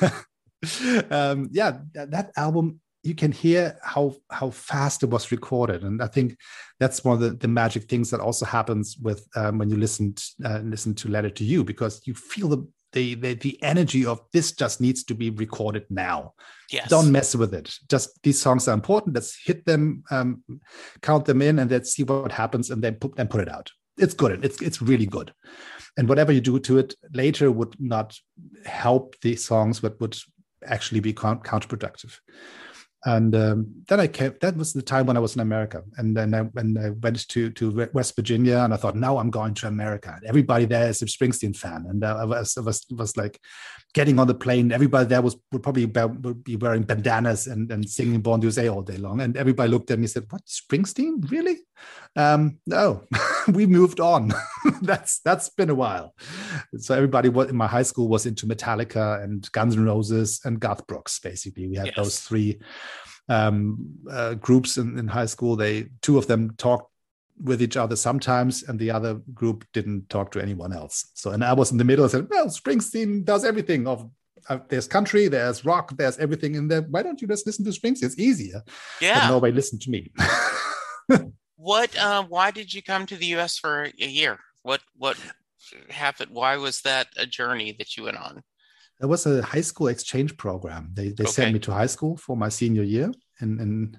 [1.10, 6.02] um, yeah, that, that, album, you can hear how how fast it was recorded, and
[6.02, 6.36] I think
[6.78, 10.14] that's one of the, the magic things that also happens with um, when you listen
[10.14, 14.04] to, uh, listen to Letter to You because you feel the the, the the energy
[14.04, 16.34] of this just needs to be recorded now.
[16.70, 16.88] Yes.
[16.88, 17.74] Don't mess with it.
[17.88, 19.14] Just these songs are important.
[19.14, 20.42] Let's hit them, um,
[21.02, 23.70] count them in, and let's see what happens, and then put then put it out.
[23.96, 24.44] It's good.
[24.44, 25.32] It's it's really good.
[25.96, 28.16] And whatever you do to it later would not
[28.64, 30.16] help the songs, but would
[30.64, 32.16] actually be counterproductive
[33.06, 34.34] and um, then I came.
[34.40, 37.26] That was the time when I was in America, and then I, when I went
[37.28, 40.18] to to West Virginia, and I thought, now I'm going to America.
[40.26, 43.40] Everybody there is a Springsteen fan, and I was, I was was like
[43.92, 44.72] getting on the plane.
[44.72, 48.68] Everybody there was would probably be, would be wearing bandanas and, and singing Bon USA
[48.68, 51.30] all day long, and everybody looked at me and said, "What Springsteen?
[51.30, 51.58] Really?
[52.16, 53.04] Um, no,
[53.48, 54.32] we moved on.
[54.82, 56.14] that's that's been a while."
[56.78, 60.86] So everybody in my high school was into Metallica and Guns N' Roses and Garth
[60.86, 61.18] Brooks.
[61.18, 61.96] Basically, we had yes.
[61.96, 62.60] those three
[63.28, 65.56] um, uh, groups in, in high school.
[65.56, 66.90] They two of them talked
[67.42, 71.10] with each other sometimes, and the other group didn't talk to anyone else.
[71.14, 72.04] So, and I was in the middle.
[72.04, 73.86] I said, "Well, Springsteen does everything.
[73.86, 74.08] Of
[74.48, 76.82] uh, there's country, there's rock, there's everything in there.
[76.82, 78.04] Why don't you just listen to Springsteen?
[78.04, 78.62] It's easier."
[79.00, 79.20] Yeah.
[79.20, 80.12] But nobody listened to me.
[81.56, 81.96] what?
[81.96, 83.58] Uh, why did you come to the U.S.
[83.58, 84.38] for a year?
[84.62, 84.80] What?
[84.96, 85.18] What
[85.88, 86.32] happened?
[86.32, 88.42] Why was that a journey that you went on?
[88.98, 90.90] There was a high school exchange program.
[90.92, 91.32] They, they okay.
[91.32, 93.98] sent me to high school for my senior year in, in,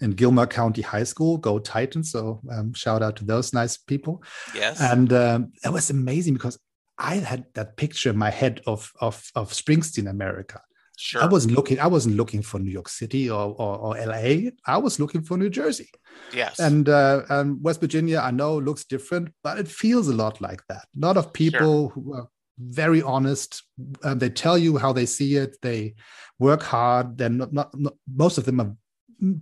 [0.00, 1.36] in Gilmer County High School.
[1.36, 2.10] Go Titans!
[2.10, 4.22] So um, shout out to those nice people.
[4.54, 6.58] Yes, and um, it was amazing because
[6.98, 10.60] I had that picture in my head of of, of Springsteen America.
[11.02, 11.22] Sure.
[11.22, 11.80] I wasn't looking.
[11.80, 14.50] I wasn't looking for New York City or, or, or LA.
[14.66, 15.88] I was looking for New Jersey.
[16.34, 16.58] Yes.
[16.58, 20.60] And uh, and West Virginia, I know looks different, but it feels a lot like
[20.68, 20.84] that.
[20.94, 21.88] A lot of people sure.
[21.88, 22.28] who are
[22.60, 23.62] very honest.
[24.04, 25.56] Um, they tell you how they see it.
[25.62, 25.94] They
[26.38, 27.16] work hard.
[27.18, 28.74] They're not, not, not, most of them are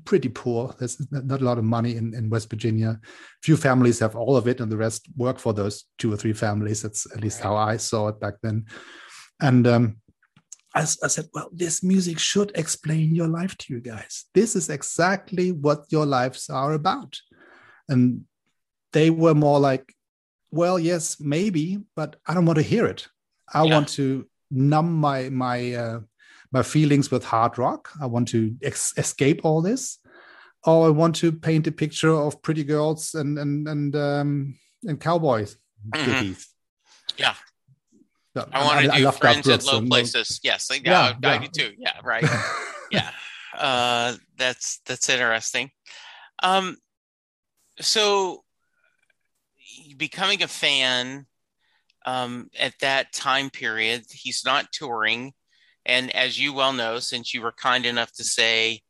[0.04, 0.74] pretty poor.
[0.78, 3.00] There's not a lot of money in, in West Virginia.
[3.42, 6.32] Few families have all of it, and the rest work for those two or three
[6.32, 6.82] families.
[6.82, 8.66] That's at least how I saw it back then.
[9.40, 9.96] And um,
[10.74, 14.26] I, I said, well, this music should explain your life to you guys.
[14.34, 17.16] This is exactly what your lives are about.
[17.88, 18.24] And
[18.92, 19.94] they were more like,
[20.50, 23.08] well, yes, maybe, but I don't want to hear it.
[23.52, 23.74] I yeah.
[23.74, 26.00] want to numb my my uh,
[26.52, 27.90] my feelings with hard rock.
[28.00, 29.98] I want to ex- escape all this,
[30.64, 35.00] or I want to paint a picture of pretty girls and and and um, and
[35.00, 35.56] cowboys.
[35.90, 36.32] Mm-hmm.
[37.16, 37.34] Yeah.
[38.36, 40.40] So, I want to I, do I friends at low places.
[40.42, 41.38] Yes, yeah, yeah, I, yeah.
[41.38, 41.74] do too.
[41.78, 42.24] Yeah, right.
[42.90, 43.10] yeah,
[43.56, 45.70] uh, that's that's interesting.
[46.42, 46.76] Um,
[47.80, 48.44] so
[49.96, 51.26] becoming a fan
[52.06, 55.32] um, at that time period, he's not touring.
[55.84, 58.82] And as you well know, since you were kind enough to say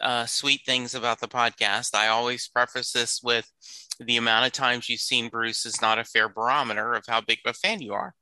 [0.00, 3.50] uh, sweet things about the podcast, I always preface this with
[3.98, 7.38] the amount of times you've seen Bruce is not a fair barometer of how big
[7.44, 8.14] of a fan you are.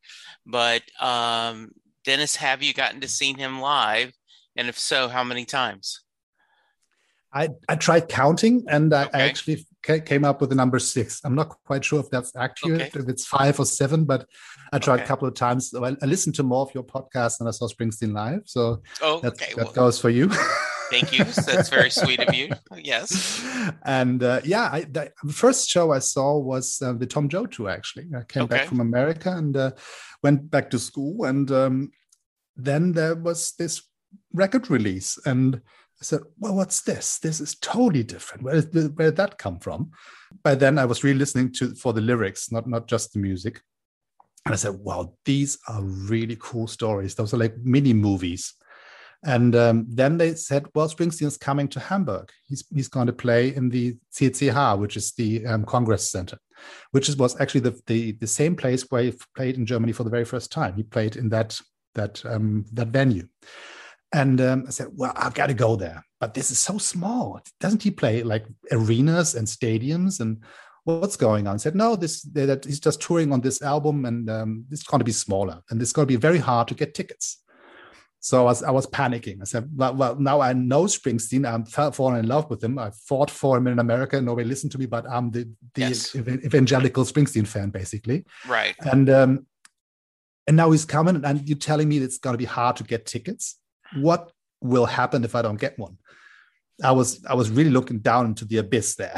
[0.47, 1.73] But um,
[2.05, 4.13] Dennis, have you gotten to see him live?
[4.57, 6.01] And if so, how many times?
[7.33, 9.19] I, I tried counting and I, okay.
[9.19, 11.21] I actually came up with the number six.
[11.25, 13.01] I'm not quite sure if that's accurate, okay.
[13.01, 14.27] if it's five or seven, but
[14.73, 15.05] I tried okay.
[15.05, 15.75] a couple of times.
[15.75, 18.43] I listened to more of your podcasts than I saw Springsteen live.
[18.47, 20.31] So oh, that, that well, goes for you.
[20.91, 21.25] Thank you.
[21.47, 22.51] That's very sweet of you.
[22.77, 23.45] Yes.
[23.85, 27.71] And uh, yeah, I, the first show I saw was uh, the Tom Joad tour.
[27.71, 29.73] Actually, I came back from America and uh,
[30.23, 31.91] went back to school, and um,
[32.57, 33.83] then there was this
[34.33, 35.61] record release, and
[36.01, 37.19] I said, "Well, what's this?
[37.19, 38.43] This is totally different.
[38.43, 39.91] Where, where did that come from?"
[40.43, 43.63] By then, I was really listening to for the lyrics, not not just the music.
[44.45, 47.15] And I said, "Wow, these are really cool stories.
[47.15, 48.55] Those are like mini movies."
[49.25, 52.31] And um, then they said, well, Springsteen is coming to Hamburg.
[52.47, 56.39] He's, he's going to play in the CCH, which is the um, Congress Center,
[56.91, 60.05] which is, was actually the, the, the, same place where he played in Germany for
[60.05, 60.75] the very first time.
[60.75, 61.59] He played in that,
[61.95, 63.27] that, um, that venue.
[64.15, 66.05] And um, I said, well, I've got to go there.
[66.21, 67.41] But this is so small.
[67.59, 70.21] Doesn't he play like arenas and stadiums?
[70.21, 70.43] And
[70.85, 71.55] what's going on?
[71.55, 75.01] I said, no, this that he's just touring on this album and um, it's going
[75.01, 75.61] to be smaller.
[75.69, 77.43] And it's going to be very hard to get tickets.
[78.21, 79.43] So I was, I was panicking.
[79.43, 81.45] I said, well, well, now I know Springsteen.
[81.45, 82.79] I'm fallen in love with him.
[82.79, 84.21] I fought for him in America.
[84.21, 86.15] Nobody listened to me, but I'm the, the yes.
[86.15, 88.25] evangelical Springsteen fan, basically.
[88.47, 88.77] Right.
[88.79, 89.47] And um,
[90.47, 93.07] and now he's coming, and you're telling me it's going to be hard to get
[93.07, 93.59] tickets.
[93.97, 95.99] What will happen if I don't get one?
[96.83, 99.15] I was I was really looking down into the abyss there.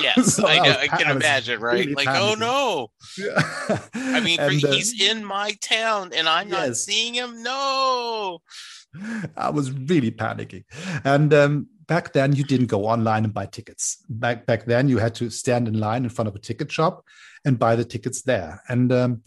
[0.00, 1.86] Yes, so I, know, I, I can imagine, right?
[1.86, 2.88] Really like, oh no.
[3.18, 3.78] Yeah.
[3.94, 6.66] I mean, and, uh, he's in my town and I'm yes.
[6.66, 7.42] not seeing him.
[7.42, 8.40] No.
[9.36, 10.64] I was really panicking.
[11.04, 14.04] And um, back then you didn't go online and buy tickets.
[14.08, 17.04] Back back then you had to stand in line in front of a ticket shop
[17.44, 18.62] and buy the tickets there.
[18.68, 19.22] And um,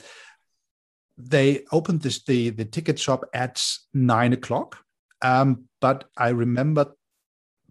[1.18, 4.85] they opened the, the, the ticket shop at nine o'clock.
[5.22, 6.94] Um, but I remember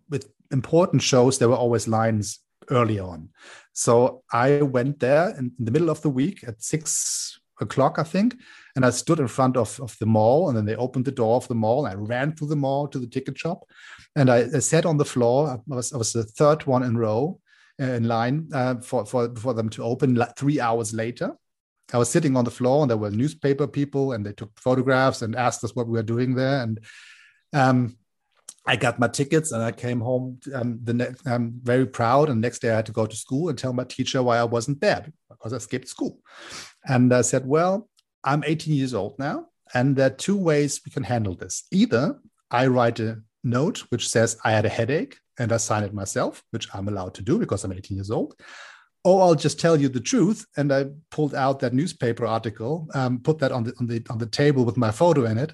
[0.08, 2.40] with important shows there were always lines
[2.70, 3.28] early on.
[3.72, 8.36] So I went there in the middle of the week at six o'clock, I think,
[8.76, 11.36] and I stood in front of, of the mall, and then they opened the door
[11.36, 11.86] of the mall.
[11.86, 13.64] I ran through the mall to the ticket shop,
[14.16, 15.48] and I, I sat on the floor.
[15.48, 17.40] I was, I was the third one in row
[17.80, 21.32] uh, in line uh, for, for, for them to open three hours later.
[21.92, 25.22] I was sitting on the floor, and there were newspaper people, and they took photographs
[25.22, 26.62] and asked us what we were doing there.
[26.62, 26.80] And
[27.54, 27.96] um,
[28.66, 31.26] I got my tickets and I came home um, the next.
[31.26, 32.30] I'm very proud.
[32.30, 34.44] And next day I had to go to school and tell my teacher why I
[34.44, 36.18] wasn't there because I skipped school.
[36.86, 37.88] And I said, "Well,
[38.24, 41.64] I'm 18 years old now, and there are two ways we can handle this.
[41.72, 42.18] Either
[42.50, 46.42] I write a note which says I had a headache and I sign it myself,
[46.50, 48.34] which I'm allowed to do because I'm 18 years old,
[49.04, 50.46] or I'll just tell you the truth.
[50.56, 54.16] And I pulled out that newspaper article, um, put that on the on the on
[54.16, 55.52] the table with my photo in it,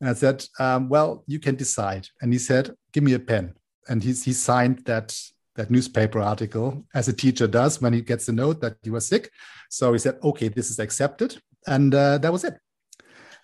[0.00, 2.08] and I said, um, well, you can decide.
[2.20, 3.54] And he said, give me a pen.
[3.88, 5.18] And he, he signed that,
[5.54, 9.00] that newspaper article as a teacher does when he gets a note that you were
[9.00, 9.30] sick.
[9.70, 11.40] So he said, okay, this is accepted.
[11.66, 12.58] And uh, that was it.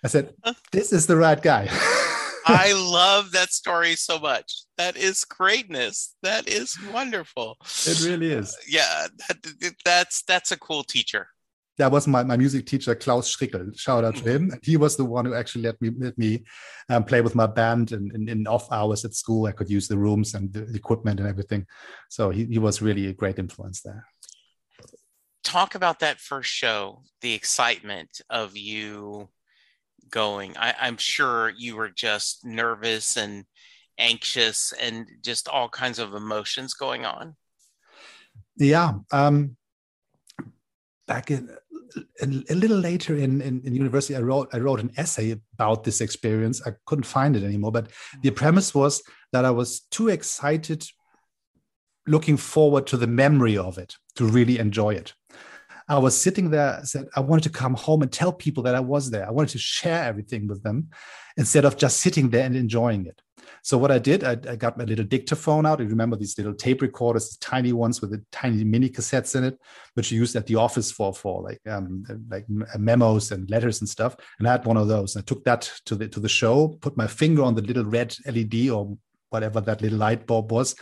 [0.03, 0.33] I said,
[0.71, 1.69] this is the right guy.
[2.45, 4.63] I love that story so much.
[4.77, 6.15] That is greatness.
[6.23, 7.57] That is wonderful.
[7.87, 8.53] It really is.
[8.53, 11.27] Uh, yeah, that, that's that's a cool teacher
[11.77, 13.77] that was my, my music teacher Klaus Strickel.
[13.77, 14.51] Shout out to him.
[14.51, 16.43] And he was the one who actually let me let me
[16.89, 19.47] um, play with my band and in, in, off hours at school.
[19.47, 21.65] I could use the rooms and the equipment and everything.
[22.09, 24.05] So he, he was really a great influence there.
[25.43, 29.29] Talk about that first show, the excitement of you
[30.09, 30.55] going.
[30.57, 33.45] I, I'm sure you were just nervous and
[33.97, 37.35] anxious and just all kinds of emotions going on.
[38.57, 38.93] Yeah.
[39.11, 39.57] Um,
[41.07, 41.49] back in
[42.21, 45.83] a, a little later in, in, in, university, I wrote I wrote an essay about
[45.83, 46.65] this experience.
[46.65, 47.89] I couldn't find it anymore, but
[48.21, 48.35] the mm.
[48.35, 50.85] premise was that I was too excited,
[52.07, 55.13] looking forward to the memory of it to really enjoy it.
[55.89, 58.75] I was sitting there, I said I wanted to come home and tell people that
[58.75, 59.27] I was there.
[59.27, 60.89] I wanted to share everything with them
[61.37, 63.21] instead of just sitting there and enjoying it.
[63.61, 65.79] So what I did, I, I, got my little dictaphone out.
[65.79, 69.57] You remember these little tape recorders, tiny ones with the tiny mini cassettes in it,
[69.93, 72.45] which you used at the office for for like um, like
[72.77, 74.15] memos and letters and stuff.
[74.39, 75.15] And I had one of those.
[75.15, 78.15] I took that to the to the show, put my finger on the little red
[78.25, 78.97] LED or
[79.29, 80.75] whatever that little light bulb was,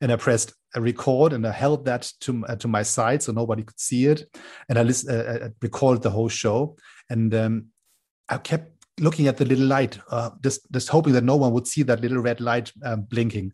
[0.00, 3.32] and I pressed a record and I held that to uh, to my side so
[3.32, 4.28] nobody could see it,
[4.68, 6.76] and I, list, uh, I recorded the whole show.
[7.08, 7.66] And um,
[8.28, 11.66] I kept looking at the little light, uh, just just hoping that no one would
[11.66, 13.52] see that little red light um, blinking.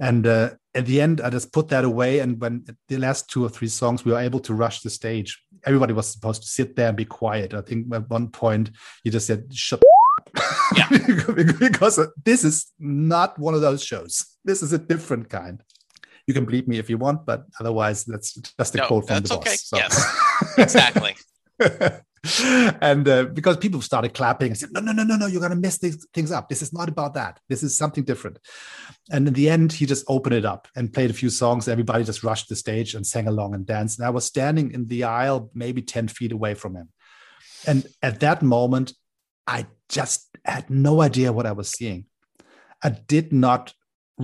[0.00, 2.18] And uh, at the end, I just put that away.
[2.18, 5.40] And when the last two or three songs, we were able to rush the stage.
[5.64, 7.54] Everybody was supposed to sit there and be quiet.
[7.54, 8.70] I think at one point,
[9.04, 9.82] you just said, "Shut."
[10.76, 10.88] Yeah.
[11.58, 14.24] because this is not one of those shows.
[14.44, 15.62] This is a different kind.
[16.26, 19.22] You can bleep me if you want, but otherwise, that's just a no, quote from
[19.22, 19.38] the boss.
[19.38, 19.56] Okay.
[19.56, 19.76] So.
[19.76, 21.11] Yes, exactly.
[22.80, 25.50] and uh, because people started clapping and said, no, no, no, no, no, you're going
[25.50, 26.48] to mess these things up.
[26.48, 27.40] This is not about that.
[27.48, 28.38] This is something different.
[29.10, 31.66] And in the end, he just opened it up and played a few songs.
[31.66, 33.98] Everybody just rushed the stage and sang along and danced.
[33.98, 36.90] And I was standing in the aisle, maybe 10 feet away from him.
[37.66, 38.92] And at that moment,
[39.46, 42.06] I just had no idea what I was seeing.
[42.82, 43.74] I did not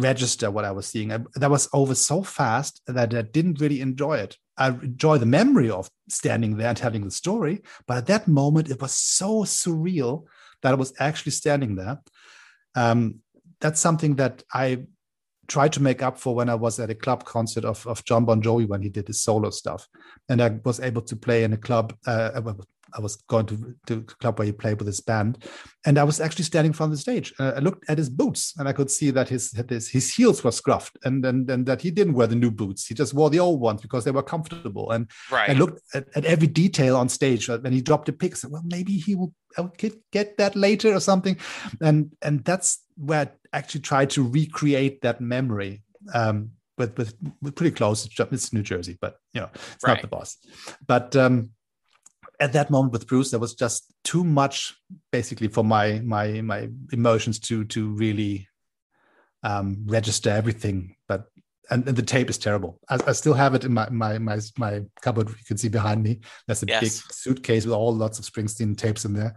[0.01, 1.13] register what I was seeing.
[1.13, 4.37] I, that was over so fast that I didn't really enjoy it.
[4.57, 8.71] I enjoy the memory of standing there and telling the story, but at that moment
[8.71, 10.25] it was so surreal
[10.63, 12.01] that I was actually standing there.
[12.75, 13.21] Um,
[13.61, 14.87] that's something that I
[15.47, 18.25] tried to make up for when I was at a club concert of, of Jon
[18.25, 19.89] Bon Jovi when he did his solo stuff,
[20.29, 21.95] and I was able to play in a club.
[22.07, 22.31] Uh,
[22.95, 25.45] I was going to, to club where he played with his band,
[25.87, 27.33] and I was actually standing from the stage.
[27.39, 30.43] Uh, I looked at his boots, and I could see that his his, his heels
[30.43, 32.87] were scruffed, and, and and that he didn't wear the new boots.
[32.87, 34.91] He just wore the old ones because they were comfortable.
[34.91, 35.51] And right.
[35.51, 37.49] I looked at, at, every detail on stage.
[37.49, 39.33] When he dropped a pick, I said, "Well, maybe he will
[40.13, 41.37] get that later or something,"
[41.81, 45.83] and and that's where I actually tried to recreate that memory.
[46.15, 48.07] Um, with, with, with pretty close.
[48.07, 49.95] It's New Jersey, but you know, it's right.
[49.95, 50.39] not the boss.
[50.87, 51.51] But um,
[52.41, 54.75] at that moment with Bruce, there was just too much,
[55.11, 58.49] basically, for my my my emotions to to really
[59.43, 60.97] um, register everything.
[61.09, 61.27] But
[61.71, 62.79] and, and, the tape is terrible.
[62.89, 65.29] I, I, still have it in my my my my cupboard.
[65.29, 66.21] You can see behind me.
[66.47, 66.81] There's a yes.
[66.81, 69.35] big suitcase with all lots of Springsteen tapes in there,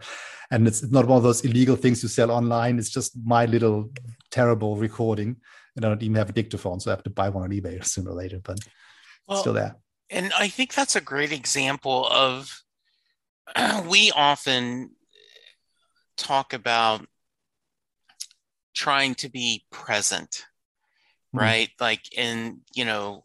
[0.52, 2.78] and it's not one of those illegal things you sell online.
[2.78, 3.92] It's just my little
[4.30, 5.38] terrible recording,
[5.76, 7.84] and I don't even have a dictaphone, so I have to buy one on eBay
[7.86, 8.40] sooner or later.
[8.44, 8.60] But
[9.28, 9.76] well, still there.
[10.10, 12.62] And I think that's a great example of
[13.88, 14.92] we often
[16.18, 17.06] talk about
[18.74, 20.46] trying to be present,
[21.36, 21.40] mm.
[21.42, 21.70] right?
[21.80, 23.24] Like in, you know,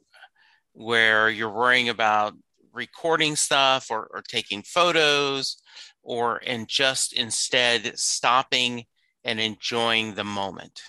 [0.72, 2.34] where you're worrying about
[2.72, 5.56] recording stuff or, or taking photos
[6.02, 8.84] or and just instead stopping
[9.24, 10.82] and enjoying the moment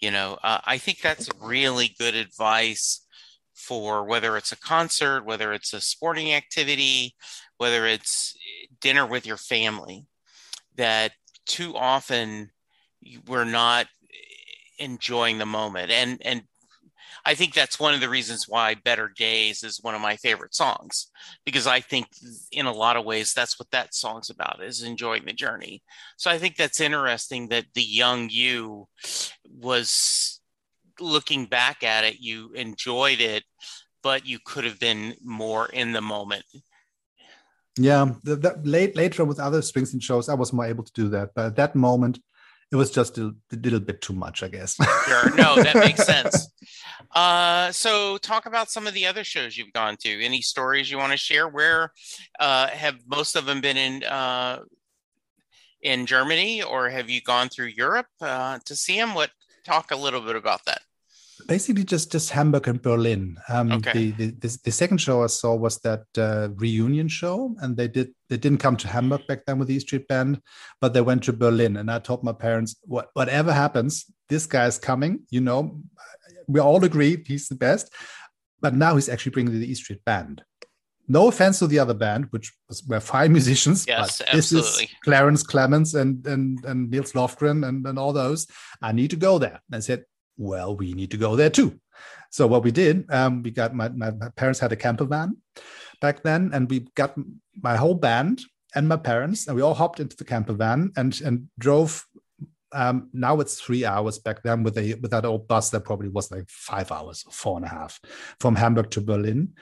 [0.00, 3.06] you know uh, i think that's really good advice
[3.54, 7.14] for whether it's a concert whether it's a sporting activity
[7.62, 8.36] whether it's
[8.80, 10.04] dinner with your family,
[10.74, 11.12] that
[11.46, 12.50] too often
[13.28, 13.86] we're not
[14.80, 15.92] enjoying the moment.
[15.92, 16.42] And and
[17.24, 20.56] I think that's one of the reasons why Better Days is one of my favorite
[20.56, 21.06] songs
[21.44, 22.08] because I think
[22.50, 25.84] in a lot of ways that's what that song's about is enjoying the journey.
[26.16, 28.88] So I think that's interesting that the young you
[29.48, 30.40] was
[30.98, 33.44] looking back at it, you enjoyed it,
[34.02, 36.44] but you could have been more in the moment
[37.78, 41.08] yeah, the, the, late later with other Springsteen shows, I was more able to do
[41.10, 41.30] that.
[41.34, 42.18] But at that moment,
[42.70, 44.76] it was just a, a little bit too much, I guess.
[45.06, 46.50] sure, no, that makes sense.
[47.14, 50.24] Uh, so, talk about some of the other shows you've gone to.
[50.24, 51.48] Any stories you want to share?
[51.48, 51.92] Where
[52.40, 54.60] uh, have most of them been in uh,
[55.82, 59.14] in Germany, or have you gone through Europe uh, to see them?
[59.14, 59.30] What
[59.64, 60.80] talk a little bit about that?
[61.46, 63.36] Basically just just Hamburg and Berlin.
[63.48, 63.92] Um, okay.
[63.92, 67.88] the, the, the, the, second show I saw was that uh, reunion show, and they
[67.88, 70.40] did they didn't come to Hamburg back then with the E Street Band,
[70.80, 71.76] but they went to Berlin.
[71.76, 75.20] And I told my parents, what, whatever happens, this guy is coming.
[75.30, 75.80] You know,
[76.46, 77.92] we all agree he's the best,
[78.60, 80.42] but now he's actually bringing the E Street Band.
[81.08, 83.86] No offense to the other band, which was, were fine musicians.
[83.86, 84.70] Yes, but absolutely.
[84.70, 88.46] This is Clarence Clemons and and and Nils Lofgren and, and all those.
[88.80, 89.60] I need to go there.
[89.68, 90.04] And I said,
[90.36, 91.78] well, we need to go there too.
[92.30, 95.36] So what we did, um, we got my, my, my parents had a camper van
[96.00, 97.14] back then, and we got
[97.60, 98.42] my whole band
[98.74, 102.06] and my parents, and we all hopped into the camper van and and drove.
[102.72, 104.18] Um, now it's three hours.
[104.18, 107.56] Back then, with a with that old bus, that probably was like five hours, four
[107.56, 108.00] and a half,
[108.40, 109.52] from Hamburg to Berlin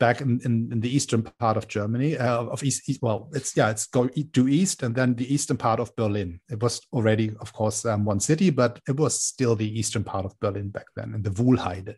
[0.00, 3.56] back in, in, in, the eastern part of Germany, uh, of east, east, Well, it's
[3.56, 6.40] yeah, it's go to east, and then the eastern part of Berlin.
[6.50, 10.24] It was already, of course, um, one city, but it was still the eastern part
[10.24, 11.94] of Berlin back then, in the Wuhlheide,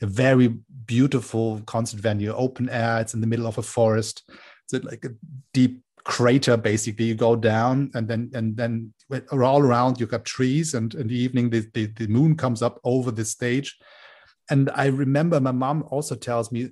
[0.00, 0.48] a very
[0.84, 3.00] beautiful concert venue, open air.
[3.00, 4.30] It's in the middle of a forest.
[4.64, 5.10] It's like a
[5.54, 8.92] deep crater basically you go down and then and then
[9.32, 12.78] all around you got trees and in the evening the, the, the moon comes up
[12.84, 13.76] over the stage
[14.48, 16.70] and i remember my mom also tells me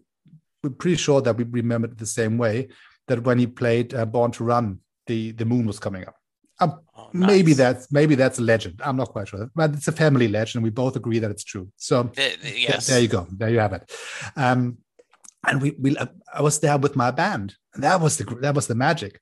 [0.64, 2.68] we're pretty sure that we remembered the same way
[3.06, 6.16] that when he played uh, Born to Run, the the moon was coming up.
[6.60, 7.28] Um, oh, nice.
[7.28, 8.80] Maybe that's maybe that's a legend.
[8.82, 10.64] I'm not quite sure, but it's a family legend.
[10.64, 11.70] We both agree that it's true.
[11.76, 13.26] So yes, there you go.
[13.30, 13.92] There you have it.
[14.36, 14.78] Um,
[15.46, 15.96] and we, we
[16.32, 17.54] I was there with my band.
[17.74, 19.20] And that was the that was the magic.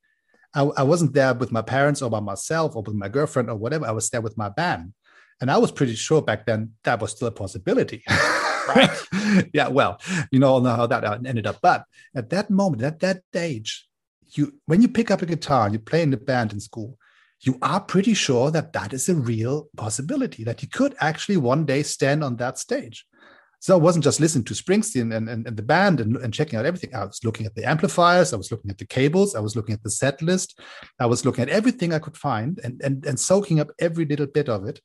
[0.55, 3.57] I, I wasn't there with my parents or by myself or with my girlfriend or
[3.57, 3.87] whatever.
[3.87, 4.93] I was there with my band,
[5.41, 8.05] and I was pretty sure back then that was still a possibility.
[8.69, 8.91] Right.
[9.53, 9.69] yeah.
[9.69, 10.01] Well,
[10.31, 11.59] you know, know how that uh, ended up.
[11.61, 11.85] But
[12.15, 13.89] at that moment, at that age,
[14.31, 16.99] you when you pick up a guitar and you play in the band in school,
[17.41, 21.65] you are pretty sure that that is a real possibility that you could actually one
[21.65, 23.05] day stand on that stage.
[23.63, 26.59] So I wasn't just listening to Springsteen and, and, and the band and, and, checking
[26.59, 26.93] out everything.
[26.97, 29.73] I was looking at the amplifiers, I was looking at the cables, I was looking
[29.73, 30.59] at the set list,
[30.99, 34.27] I was looking at everything I could find and, and, and soaking up every little
[34.27, 34.81] bit of it.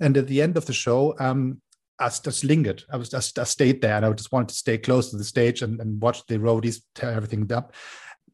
[0.00, 1.60] And at the end of the show, um,
[1.98, 2.84] I just lingered.
[2.90, 5.24] I was just I stayed there and I just wanted to stay close to the
[5.24, 7.74] stage and, and watch the roadies tear everything up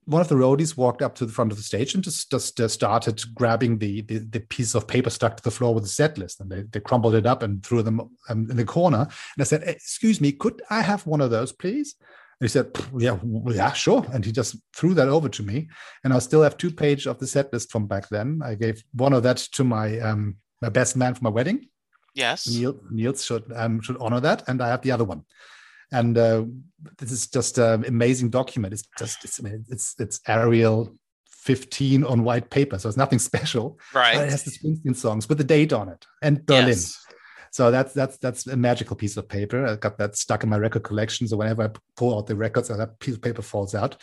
[0.05, 2.61] one of the roadies walked up to the front of the stage and just just
[2.61, 5.89] uh, started grabbing the, the, the piece of paper stuck to the floor with the
[5.89, 9.01] set list, and they, they crumbled it up and threw them um, in the corner.
[9.01, 11.95] And I said, "Excuse me, could I have one of those, please?"
[12.41, 15.69] And he said, "Yeah, yeah, sure." And he just threw that over to me,
[16.03, 18.41] and I still have two pages of the set list from back then.
[18.45, 21.69] I gave one of that to my um, my best man for my wedding.
[22.15, 25.25] Yes, Neil Niels should um, should honor that, and I have the other one
[25.93, 26.45] and uh,
[26.99, 28.75] this is just an amazing document.
[28.75, 30.97] It's just it's it's it's Arial
[31.29, 33.79] 15 on white paper, so it's nothing special.
[33.95, 34.15] Right.
[34.15, 36.69] But it has the Springsteen songs with the date on it and Berlin.
[36.69, 36.99] Yes.
[37.53, 39.67] So that's that's that's a magical piece of paper.
[39.67, 41.29] I got that stuck in my record collection.
[41.29, 44.03] So whenever I pull out the records, that piece of paper falls out.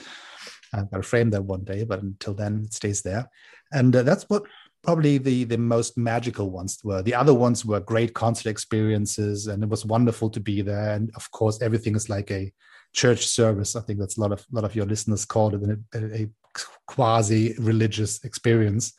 [0.71, 3.27] I'm gonna frame that one day, but until then, it stays there.
[3.71, 4.43] And uh, that's what
[4.83, 7.01] probably the the most magical ones were.
[7.01, 10.91] The other ones were great concert experiences and it was wonderful to be there.
[10.93, 12.51] And of course everything is like a
[12.93, 13.75] church service.
[13.75, 16.29] I think that's a lot of a lot of your listeners called it a, a
[16.87, 18.93] quasi religious experience.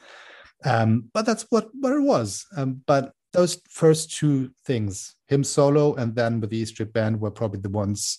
[0.64, 2.46] Um, but that's what what it was.
[2.56, 7.20] Um, but those first two things him solo and then with the e street band
[7.20, 8.18] were probably the ones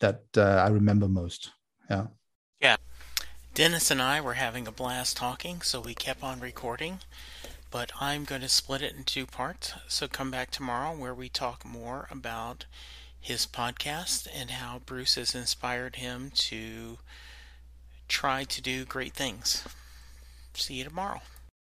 [0.00, 1.52] that uh, i remember most.
[1.88, 2.06] Yeah.
[2.60, 2.76] Yeah
[3.54, 7.00] Dennis and I were having a blast talking, so we kept on recording.
[7.70, 9.74] But I'm going to split it in two parts.
[9.88, 12.64] So come back tomorrow where we talk more about
[13.20, 16.96] his podcast and how Bruce has inspired him to
[18.08, 19.64] try to do great things.
[20.54, 21.20] See you tomorrow.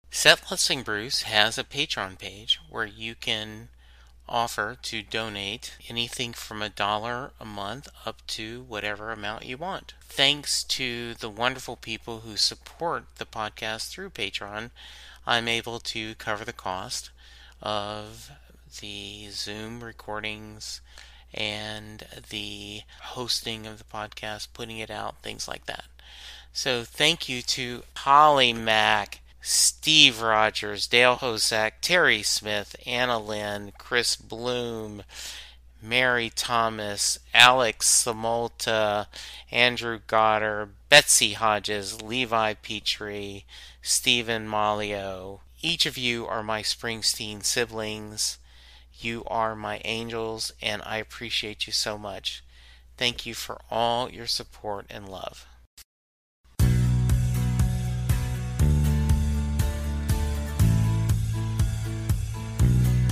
[0.09, 3.71] Set Listing Bruce has a Patreon page where you can
[4.29, 9.95] offer to donate anything from a dollar a month up to whatever amount you want.
[10.03, 14.71] Thanks to the wonderful people who support the podcast through Patreon,
[15.27, 17.11] I'm able to cover the cost
[17.61, 18.31] of
[18.81, 20.81] the Zoom recordings
[21.33, 25.85] and the hosting of the podcast, putting it out, things like that.
[26.53, 34.15] So thank you to Holly Mack, Steve Rogers, Dale Hosack, Terry Smith, Anna Lynn, Chris
[34.15, 35.03] Bloom,
[35.83, 39.07] Mary Thomas, Alex Samolta,
[39.51, 43.45] Andrew Goddard, Betsy Hodges, Levi Petrie,
[43.83, 45.41] Stephen Malio.
[45.61, 48.39] Each of you are my Springsteen siblings.
[48.95, 52.45] You are my angels, and I appreciate you so much.
[52.97, 55.47] Thank you for all your support and love.